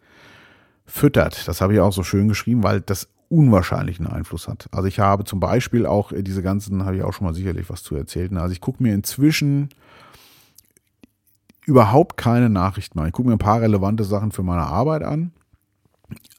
füttert. 0.85 1.47
Das 1.47 1.61
habe 1.61 1.73
ich 1.73 1.79
auch 1.79 1.93
so 1.93 2.03
schön 2.03 2.27
geschrieben, 2.27 2.63
weil 2.63 2.81
das 2.81 3.07
unwahrscheinlichen 3.29 4.07
Einfluss 4.07 4.47
hat. 4.47 4.67
Also 4.71 4.87
ich 4.87 4.99
habe 4.99 5.23
zum 5.23 5.39
Beispiel 5.39 5.85
auch 5.85 6.11
diese 6.15 6.41
ganzen, 6.41 6.85
habe 6.85 6.97
ich 6.97 7.03
auch 7.03 7.13
schon 7.13 7.25
mal 7.25 7.33
sicherlich 7.33 7.69
was 7.69 7.83
zu 7.83 7.95
erzählt. 7.95 8.33
Also 8.33 8.53
ich 8.53 8.61
gucke 8.61 8.81
mir 8.81 8.93
inzwischen 8.93 9.69
überhaupt 11.65 12.17
keine 12.17 12.49
Nachrichten 12.49 12.99
mehr. 12.99 13.07
Ich 13.07 13.13
gucke 13.13 13.29
mir 13.29 13.35
ein 13.35 13.39
paar 13.39 13.61
relevante 13.61 14.03
Sachen 14.03 14.31
für 14.31 14.43
meine 14.43 14.63
Arbeit 14.63 15.03
an, 15.03 15.31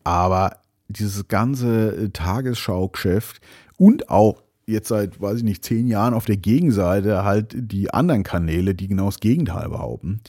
aber 0.05 0.59
dieses 0.89 1.29
ganze 1.29 1.97
äh, 1.97 2.09
Tagesschau-Geschäft 2.11 3.41
und 3.77 4.09
auch 4.09 4.43
jetzt 4.67 4.89
seit, 4.89 5.21
weiß 5.21 5.39
ich 5.39 5.45
nicht, 5.45 5.65
zehn 5.65 5.87
Jahren 5.87 6.15
auf 6.15 6.25
der 6.25 6.37
Gegenseite 6.37 7.25
halt 7.25 7.55
die 7.57 7.93
anderen 7.93 8.23
Kanäle, 8.23 8.75
die 8.75 8.89
genau 8.89 9.07
das 9.07 9.21
Gegenteil 9.21 9.69
behaupten. 9.69 10.21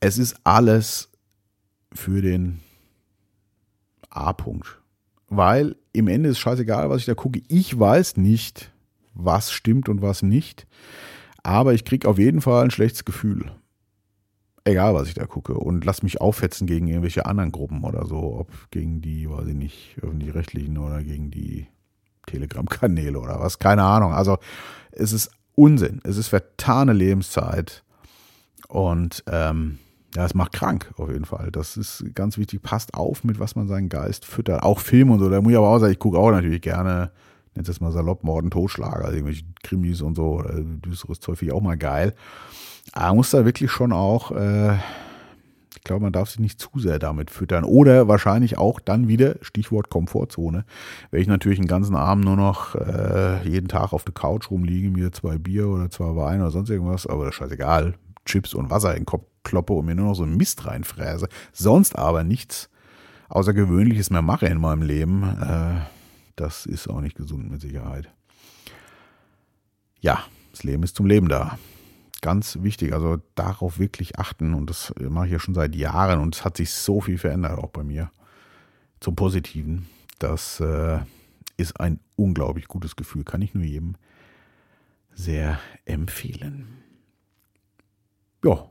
Es 0.00 0.18
ist 0.18 0.36
alles 0.44 1.10
für 1.92 2.22
den 2.22 2.60
A-Punkt. 4.08 4.78
Weil 5.28 5.76
im 5.92 6.08
Ende 6.08 6.30
ist 6.30 6.40
scheißegal, 6.40 6.90
was 6.90 7.00
ich 7.00 7.06
da 7.06 7.14
gucke. 7.14 7.40
Ich 7.46 7.78
weiß 7.78 8.16
nicht, 8.16 8.72
was 9.14 9.52
stimmt 9.52 9.88
und 9.88 10.02
was 10.02 10.22
nicht. 10.22 10.66
Aber 11.42 11.72
ich 11.72 11.84
kriege 11.84 12.08
auf 12.08 12.18
jeden 12.18 12.40
Fall 12.40 12.64
ein 12.64 12.70
schlechtes 12.72 13.04
Gefühl 13.04 13.52
egal 14.70 14.94
was 14.94 15.08
ich 15.08 15.14
da 15.14 15.26
gucke 15.26 15.54
und 15.54 15.84
lass 15.84 16.02
mich 16.02 16.20
aufhetzen 16.20 16.66
gegen 16.66 16.88
irgendwelche 16.88 17.26
anderen 17.26 17.52
Gruppen 17.52 17.84
oder 17.84 18.06
so, 18.06 18.36
ob 18.38 18.48
gegen 18.70 19.00
die, 19.00 19.28
weiß 19.28 19.46
ich 19.48 19.54
nicht, 19.54 19.96
öffentlich-rechtlichen 20.02 20.78
oder 20.78 21.02
gegen 21.02 21.30
die 21.30 21.66
Telegram-Kanäle 22.26 23.18
oder 23.18 23.40
was, 23.40 23.58
keine 23.58 23.82
Ahnung. 23.82 24.12
Also 24.12 24.38
es 24.92 25.12
ist 25.12 25.30
Unsinn, 25.54 26.00
es 26.04 26.16
ist 26.16 26.28
vertane 26.28 26.92
Lebenszeit 26.92 27.82
und 28.68 29.24
ähm, 29.30 29.78
ja, 30.14 30.24
es 30.24 30.34
macht 30.34 30.52
krank 30.52 30.92
auf 30.96 31.08
jeden 31.08 31.24
Fall. 31.24 31.50
Das 31.52 31.76
ist 31.76 32.04
ganz 32.14 32.36
wichtig. 32.36 32.62
Passt 32.62 32.94
auf, 32.94 33.22
mit 33.22 33.38
was 33.38 33.54
man 33.54 33.68
seinen 33.68 33.88
Geist 33.88 34.24
füttert. 34.24 34.62
Auch 34.62 34.80
Film 34.80 35.10
und 35.10 35.20
so. 35.20 35.28
Da 35.28 35.40
muss 35.40 35.52
ich 35.52 35.58
aber 35.58 35.68
auch 35.68 35.78
sagen, 35.78 35.92
ich 35.92 35.98
gucke 35.98 36.18
auch 36.18 36.32
natürlich 36.32 36.62
gerne, 36.62 37.12
nennt 37.54 37.68
es 37.68 37.80
mal 37.80 37.92
salopp, 37.92 38.24
Morden, 38.24 38.50
Totschlager, 38.50 39.04
also 39.04 39.16
irgendwelche 39.16 39.44
Krimis 39.62 40.02
und 40.02 40.14
so. 40.14 40.42
Düsteres 40.84 41.20
Zeug 41.20 41.38
finde 41.38 41.52
ich 41.52 41.56
auch 41.56 41.62
mal 41.62 41.76
geil. 41.76 42.14
Aber 42.92 43.08
man 43.08 43.16
muss 43.16 43.30
da 43.30 43.44
wirklich 43.44 43.70
schon 43.70 43.92
auch, 43.92 44.30
äh, 44.32 44.74
ich 45.74 45.84
glaube, 45.84 46.02
man 46.02 46.12
darf 46.12 46.30
sich 46.30 46.40
nicht 46.40 46.60
zu 46.60 46.68
sehr 46.76 46.98
damit 46.98 47.30
füttern. 47.30 47.64
Oder 47.64 48.08
wahrscheinlich 48.08 48.58
auch 48.58 48.80
dann 48.80 49.08
wieder, 49.08 49.36
Stichwort 49.42 49.90
Komfortzone, 49.90 50.64
wenn 51.10 51.22
ich 51.22 51.28
natürlich 51.28 51.58
den 51.58 51.68
ganzen 51.68 51.96
Abend 51.96 52.24
nur 52.24 52.36
noch 52.36 52.74
äh, 52.74 53.46
jeden 53.48 53.68
Tag 53.68 53.92
auf 53.92 54.04
der 54.04 54.14
Couch 54.14 54.50
rumliege, 54.50 54.90
mir 54.90 55.12
zwei 55.12 55.38
Bier 55.38 55.68
oder 55.68 55.90
zwei 55.90 56.16
Wein 56.16 56.40
oder 56.40 56.50
sonst 56.50 56.70
irgendwas, 56.70 57.06
aber 57.06 57.24
das 57.24 57.34
ist 57.34 57.38
scheißegal, 57.38 57.94
Chips 58.24 58.54
und 58.54 58.70
Wasser 58.70 58.92
in 58.92 59.00
den 59.00 59.06
Kopf 59.06 59.24
kloppe 59.42 59.72
und 59.72 59.86
mir 59.86 59.94
nur 59.94 60.06
noch 60.06 60.14
so 60.14 60.26
Mist 60.26 60.66
reinfräse, 60.66 61.28
sonst 61.52 61.96
aber 61.98 62.24
nichts 62.24 62.68
Außergewöhnliches 63.30 64.10
mehr 64.10 64.22
mache 64.22 64.46
in 64.46 64.60
meinem 64.60 64.82
Leben, 64.82 65.22
äh, 65.22 65.80
das 66.40 66.66
ist 66.66 66.88
auch 66.88 67.00
nicht 67.00 67.16
gesund 67.16 67.50
mit 67.50 67.60
Sicherheit. 67.60 68.10
Ja, 70.00 70.24
das 70.52 70.64
Leben 70.64 70.82
ist 70.82 70.96
zum 70.96 71.06
Leben 71.06 71.28
da. 71.28 71.58
Ganz 72.22 72.58
wichtig, 72.62 72.92
also 72.92 73.18
darauf 73.34 73.78
wirklich 73.78 74.18
achten 74.18 74.54
und 74.54 74.68
das 74.68 74.92
mache 74.98 75.26
ich 75.26 75.32
ja 75.32 75.38
schon 75.38 75.54
seit 75.54 75.74
Jahren 75.74 76.20
und 76.20 76.34
es 76.34 76.44
hat 76.44 76.56
sich 76.56 76.70
so 76.72 77.00
viel 77.00 77.18
verändert, 77.18 77.58
auch 77.58 77.70
bei 77.70 77.82
mir, 77.82 78.10
zum 79.00 79.16
Positiven. 79.16 79.86
Das 80.18 80.60
äh, 80.60 81.00
ist 81.56 81.80
ein 81.80 82.00
unglaublich 82.16 82.68
gutes 82.68 82.96
Gefühl, 82.96 83.24
kann 83.24 83.42
ich 83.42 83.54
nur 83.54 83.64
jedem 83.64 83.96
sehr 85.14 85.58
empfehlen. 85.84 86.82
Ja, 88.44 88.68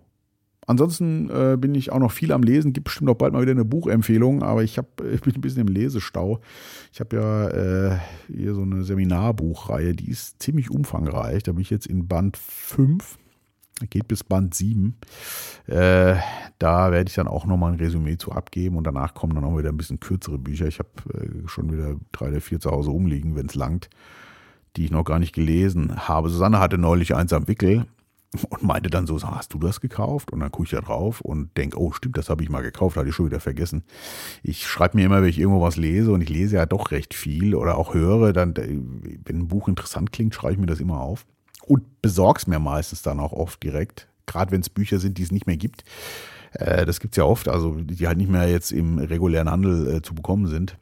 Ansonsten 0.69 1.31
äh, 1.31 1.57
bin 1.57 1.73
ich 1.73 1.91
auch 1.91 1.97
noch 1.97 2.11
viel 2.11 2.31
am 2.31 2.43
Lesen. 2.43 2.73
Gibt 2.73 2.83
bestimmt 2.83 3.09
auch 3.09 3.15
bald 3.15 3.33
mal 3.33 3.41
wieder 3.41 3.53
eine 3.53 3.65
Buchempfehlung, 3.65 4.43
aber 4.43 4.63
ich, 4.63 4.77
hab, 4.77 5.01
ich 5.01 5.21
bin 5.21 5.33
ein 5.33 5.41
bisschen 5.41 5.61
im 5.61 5.67
Lesestau. 5.67 6.41
Ich 6.93 6.99
habe 6.99 7.15
ja 7.15 7.47
äh, 7.47 7.97
hier 8.27 8.53
so 8.53 8.61
eine 8.61 8.83
Seminarbuchreihe, 8.83 9.93
die 9.93 10.11
ist 10.11 10.43
ziemlich 10.43 10.69
umfangreich. 10.69 11.41
Da 11.41 11.53
bin 11.53 11.61
ich 11.61 11.71
jetzt 11.71 11.87
in 11.87 12.07
Band 12.07 12.37
5. 12.37 13.17
Geht 13.89 14.07
bis 14.07 14.23
Band 14.23 14.53
7. 14.53 14.95
Äh, 15.65 16.17
da 16.59 16.91
werde 16.91 17.09
ich 17.09 17.15
dann 17.15 17.27
auch 17.27 17.47
nochmal 17.47 17.71
ein 17.73 17.79
Resümee 17.79 18.17
zu 18.17 18.31
abgeben 18.31 18.77
und 18.77 18.83
danach 18.83 19.15
kommen 19.15 19.33
dann 19.33 19.45
auch 19.45 19.57
wieder 19.57 19.69
ein 19.69 19.77
bisschen 19.77 19.99
kürzere 19.99 20.37
Bücher. 20.37 20.67
Ich 20.67 20.77
habe 20.77 20.89
äh, 21.15 21.47
schon 21.47 21.71
wieder 21.71 21.95
drei 22.11 22.29
oder 22.29 22.41
vier 22.41 22.59
zu 22.59 22.69
Hause 22.69 22.91
rumliegen, 22.91 23.35
wenn 23.35 23.47
es 23.47 23.55
langt, 23.55 23.89
die 24.75 24.85
ich 24.85 24.91
noch 24.91 25.03
gar 25.03 25.17
nicht 25.17 25.33
gelesen 25.33 26.07
habe. 26.07 26.29
Susanne 26.29 26.59
hatte 26.59 26.77
neulich 26.77 27.15
eins 27.15 27.33
am 27.33 27.47
Wickel 27.47 27.87
und 28.49 28.63
meinte 28.63 28.89
dann 28.89 29.07
so, 29.07 29.21
hast 29.21 29.53
du 29.53 29.59
das 29.59 29.81
gekauft? 29.81 30.31
Und 30.31 30.39
dann 30.39 30.51
gucke 30.51 30.65
ich 30.65 30.71
da 30.71 30.81
drauf 30.81 31.21
und 31.21 31.55
denke, 31.57 31.79
oh 31.79 31.91
stimmt, 31.91 32.17
das 32.17 32.29
habe 32.29 32.43
ich 32.43 32.49
mal 32.49 32.61
gekauft, 32.61 32.95
hatte 32.95 33.09
ich 33.09 33.15
schon 33.15 33.25
wieder 33.25 33.39
vergessen. 33.39 33.83
Ich 34.43 34.67
schreibe 34.67 34.97
mir 34.97 35.05
immer, 35.05 35.21
wenn 35.21 35.29
ich 35.29 35.39
irgendwo 35.39 35.61
was 35.61 35.77
lese 35.77 36.11
und 36.11 36.21
ich 36.21 36.29
lese 36.29 36.57
ja 36.57 36.65
doch 36.65 36.91
recht 36.91 37.13
viel 37.13 37.55
oder 37.55 37.77
auch 37.77 37.93
höre, 37.93 38.33
dann, 38.33 38.55
wenn 38.55 39.39
ein 39.39 39.47
Buch 39.47 39.67
interessant 39.67 40.11
klingt, 40.11 40.35
schreibe 40.35 40.53
ich 40.53 40.59
mir 40.59 40.67
das 40.67 40.79
immer 40.79 41.01
auf 41.01 41.25
und 41.65 42.01
besorge 42.01 42.39
es 42.39 42.47
mir 42.47 42.59
meistens 42.59 43.01
dann 43.01 43.19
auch 43.19 43.33
oft 43.33 43.63
direkt, 43.63 44.07
gerade 44.27 44.51
wenn 44.51 44.61
es 44.61 44.69
Bücher 44.69 44.99
sind, 44.99 45.17
die 45.17 45.23
es 45.23 45.31
nicht 45.31 45.47
mehr 45.47 45.57
gibt. 45.57 45.83
Äh, 46.53 46.85
das 46.85 46.99
gibt 46.99 47.13
es 47.13 47.17
ja 47.17 47.25
oft, 47.25 47.47
also 47.47 47.75
die 47.75 48.07
halt 48.07 48.17
nicht 48.17 48.29
mehr 48.29 48.47
jetzt 48.47 48.71
im 48.71 48.99
regulären 48.99 49.49
Handel 49.49 49.95
äh, 49.95 50.01
zu 50.01 50.13
bekommen 50.13 50.47
sind. 50.47 50.77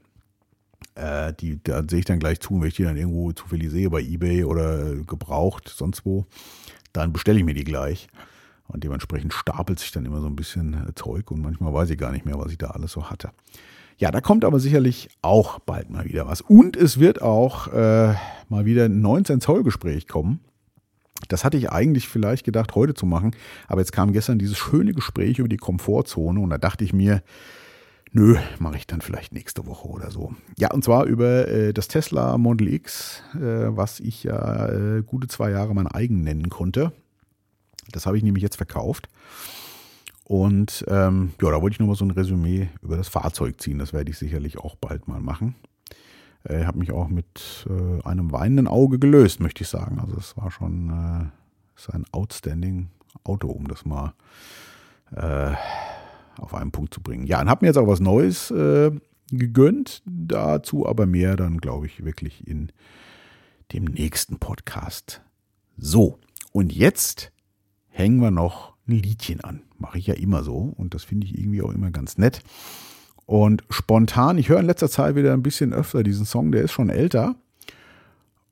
Äh, 0.95 1.33
die, 1.33 1.62
da 1.63 1.83
sehe 1.88 1.99
ich 1.99 2.05
dann 2.05 2.19
gleich 2.19 2.39
zu, 2.39 2.60
wenn 2.60 2.67
ich 2.67 2.75
die 2.75 2.83
dann 2.83 2.97
irgendwo 2.97 3.31
zufällig 3.31 3.69
sehe, 3.69 3.89
bei 3.89 4.01
Ebay 4.01 4.43
oder 4.43 4.95
gebraucht, 4.95 5.69
sonst 5.69 6.05
wo 6.05 6.25
dann 6.97 7.13
bestelle 7.13 7.39
ich 7.39 7.45
mir 7.45 7.53
die 7.53 7.63
gleich. 7.63 8.07
Und 8.67 8.83
dementsprechend 8.83 9.33
stapelt 9.33 9.79
sich 9.79 9.91
dann 9.91 10.05
immer 10.05 10.19
so 10.19 10.27
ein 10.27 10.36
bisschen 10.36 10.73
äh, 10.73 10.93
Zeug 10.93 11.31
und 11.31 11.41
manchmal 11.41 11.73
weiß 11.73 11.89
ich 11.89 11.97
gar 11.97 12.12
nicht 12.12 12.25
mehr, 12.25 12.38
was 12.38 12.51
ich 12.51 12.57
da 12.57 12.67
alles 12.67 12.91
so 12.91 13.10
hatte. 13.10 13.31
Ja, 13.97 14.12
da 14.12 14.21
kommt 14.21 14.45
aber 14.45 14.60
sicherlich 14.60 15.10
auch 15.21 15.60
bald 15.60 15.89
mal 15.89 16.05
wieder 16.05 16.27
was. 16.27 16.41
Und 16.41 16.75
es 16.75 16.99
wird 16.99 17.21
auch 17.21 17.67
äh, 17.67 18.13
mal 18.49 18.65
wieder 18.65 18.86
ein 18.86 19.01
19 19.01 19.41
Zoll 19.41 19.63
Gespräch 19.63 20.07
kommen. 20.07 20.41
Das 21.29 21.43
hatte 21.43 21.57
ich 21.57 21.71
eigentlich 21.71 22.07
vielleicht 22.07 22.45
gedacht, 22.45 22.75
heute 22.75 22.93
zu 22.93 23.07
machen, 23.07 23.31
aber 23.67 23.81
jetzt 23.81 23.91
kam 23.91 24.13
gestern 24.13 24.38
dieses 24.38 24.57
schöne 24.57 24.93
Gespräch 24.93 25.39
über 25.39 25.49
die 25.49 25.57
Komfortzone 25.57 26.39
und 26.39 26.51
da 26.51 26.60
dachte 26.60 26.83
ich 26.83 26.93
mir, 26.93 27.23
nö, 28.12 28.38
mache 28.60 28.78
ich 28.78 28.88
dann 28.88 29.02
vielleicht 29.02 29.34
nächste 29.34 29.65
Woche 29.65 29.88
oder 29.88 30.12
so. 30.12 30.34
Ja, 30.58 30.72
und 30.72 30.84
zwar 30.84 31.06
über 31.06 31.48
äh, 31.48 31.74
das 31.74 31.88
Tesla 31.88 32.38
Model 32.38 32.74
X, 32.74 33.24
äh, 33.36 33.39
was 33.76 34.00
ich 34.00 34.24
ja 34.24 34.70
äh, 34.70 35.04
gute 35.04 35.28
zwei 35.28 35.52
Jahre 35.52 35.74
mein 35.74 35.88
eigen 35.88 36.24
nennen 36.24 36.50
konnte. 36.50 36.91
Das 37.91 38.06
habe 38.06 38.17
ich 38.17 38.24
nämlich 38.24 38.43
jetzt 38.43 38.58
verkauft. 38.58 39.08
Und 40.26 40.84
ähm, 40.89 41.34
ja, 41.41 41.52
da 41.52 41.62
wollte 41.62 41.76
ich 41.76 41.80
nochmal 41.80 41.96
so 41.96 42.04
ein 42.04 42.12
Resümee 42.12 42.67
über 42.82 42.98
das 42.98 43.08
Fahrzeug 43.08 43.62
ziehen. 43.62 43.80
Das 43.80 43.93
werde 43.93 44.12
ich 44.12 44.17
sicherlich 44.17 44.58
auch 44.58 44.76
bald 44.76 45.08
mal 45.08 45.22
machen. 45.22 45.56
Ich 46.43 46.52
äh, 46.52 46.65
habe 46.65 46.80
mich 46.80 46.91
auch 46.91 47.08
mit 47.08 47.65
äh, 47.70 48.04
einem 48.06 48.32
weinenden 48.34 48.67
Auge 48.67 49.00
gelöst, 49.00 49.39
möchte 49.39 49.63
ich 49.63 49.70
sagen. 49.70 50.00
Also 50.00 50.17
es 50.17 50.36
war 50.36 50.52
schon 50.52 50.89
äh, 50.89 51.91
ein 51.93 52.06
outstanding 52.12 52.89
Auto, 53.24 53.48
um 53.48 53.67
das 53.67 53.86
mal 53.86 54.13
äh, 55.15 55.54
auf 56.39 56.54
einen 56.54 56.71
Punkt 56.71 56.93
zu 56.93 57.02
bringen. 57.02 57.26
Ja, 57.26 57.41
und 57.41 57.50
habe 57.50 57.65
mir 57.65 57.69
jetzt 57.69 57.78
auch 57.78 57.88
was 57.88 58.00
Neues 58.00 58.52
äh, 58.52 58.91
gegönnt. 59.32 60.02
Dazu 60.06 60.88
aber 60.88 61.06
mehr 61.06 61.36
dann, 61.36 61.58
glaube 61.58 61.86
ich, 61.86 62.06
wirklich 62.06 62.47
in 62.47 62.71
dem 63.73 63.86
nächsten 63.86 64.38
Podcast. 64.38 65.21
So, 65.78 66.19
und 66.52 66.73
jetzt 66.73 67.32
hängen 67.89 68.19
wir 68.19 68.32
noch 68.32 68.76
ein 68.88 68.93
Liedchen 68.93 69.41
an. 69.41 69.62
Mache 69.78 70.00
ich 70.00 70.08
ja 70.08 70.15
immer 70.15 70.43
so 70.43 70.73
und 70.78 70.93
das 70.93 71.04
finde 71.04 71.28
ich 71.28 71.38
irgendwie 71.38 71.62
auch 71.62 71.73
immer 71.73 71.91
ganz 71.91 72.17
nett. 72.17 72.41
Und 73.26 73.63
spontan, 73.69 74.38
ich 74.38 74.50
höre 74.50 74.60
in 74.60 74.65
letzter 74.65 74.89
Zeit 74.89 75.15
wieder 75.15 75.34
ein 75.34 75.43
bisschen 75.43 75.73
öfter 75.73 76.02
diesen 76.02 76.26
Song, 76.26 76.52
der 76.52 76.63
ist 76.63 76.71
schon 76.71 76.89
älter. 76.89 77.36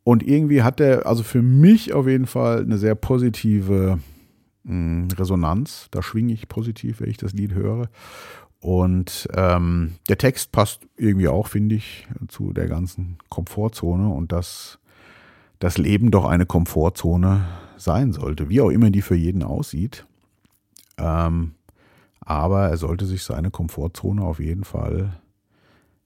Und 0.03 0.21
irgendwie 0.21 0.61
hat 0.61 0.79
der, 0.79 1.07
also 1.07 1.23
für 1.23 1.41
mich 1.41 1.93
auf 1.93 2.07
jeden 2.07 2.27
Fall 2.27 2.61
eine 2.61 2.77
sehr 2.77 2.93
positive 2.93 3.99
Resonanz. 4.67 5.87
Da 5.91 6.01
schwinge 6.01 6.33
ich 6.33 6.47
positiv, 6.47 7.01
wenn 7.01 7.09
ich 7.09 7.17
das 7.17 7.33
Lied 7.33 7.53
höre. 7.53 7.89
Und 8.59 9.27
ähm, 9.35 9.95
der 10.09 10.17
Text 10.17 10.51
passt 10.51 10.87
irgendwie 10.97 11.27
auch, 11.27 11.47
finde 11.47 11.75
ich, 11.75 12.07
zu 12.27 12.51
der 12.51 12.67
ganzen 12.67 13.17
Komfortzone 13.29 14.09
und 14.09 14.31
dass 14.31 14.79
das 15.59 15.77
Leben 15.77 16.09
doch 16.09 16.25
eine 16.25 16.45
Komfortzone 16.45 17.45
sein 17.77 18.11
sollte, 18.11 18.49
wie 18.49 18.61
auch 18.61 18.69
immer 18.69 18.89
die 18.89 19.01
für 19.01 19.15
jeden 19.15 19.43
aussieht. 19.43 20.05
Ähm, 20.97 21.53
aber 22.21 22.69
er 22.69 22.77
sollte 22.77 23.05
sich 23.05 23.23
seine 23.23 23.51
Komfortzone 23.51 24.23
auf 24.23 24.39
jeden 24.39 24.63
Fall 24.63 25.19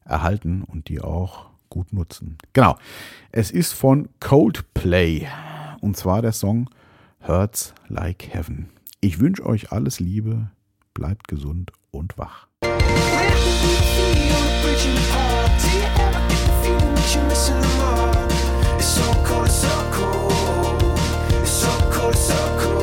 erhalten 0.03 0.63
und 0.63 0.89
die 0.89 0.99
auch 0.99 1.45
gut 1.69 1.93
nutzen. 1.93 2.37
Genau. 2.53 2.77
Es 3.31 3.51
ist 3.51 3.73
von 3.73 4.09
Coldplay 4.19 5.27
und 5.79 5.95
zwar 5.95 6.21
der 6.21 6.33
Song 6.33 6.69
Hurts 7.21 7.73
Like 7.87 8.33
Heaven. 8.33 8.69
Ich 9.01 9.19
wünsche 9.19 9.45
euch 9.45 9.71
alles 9.71 9.99
Liebe, 9.99 10.51
bleibt 10.93 11.27
gesund 11.27 11.71
und 11.91 12.17
wach. 12.17 12.47
so 21.45 21.67
cold, 21.89 22.15
so 22.15 22.33
cold. 22.59 22.78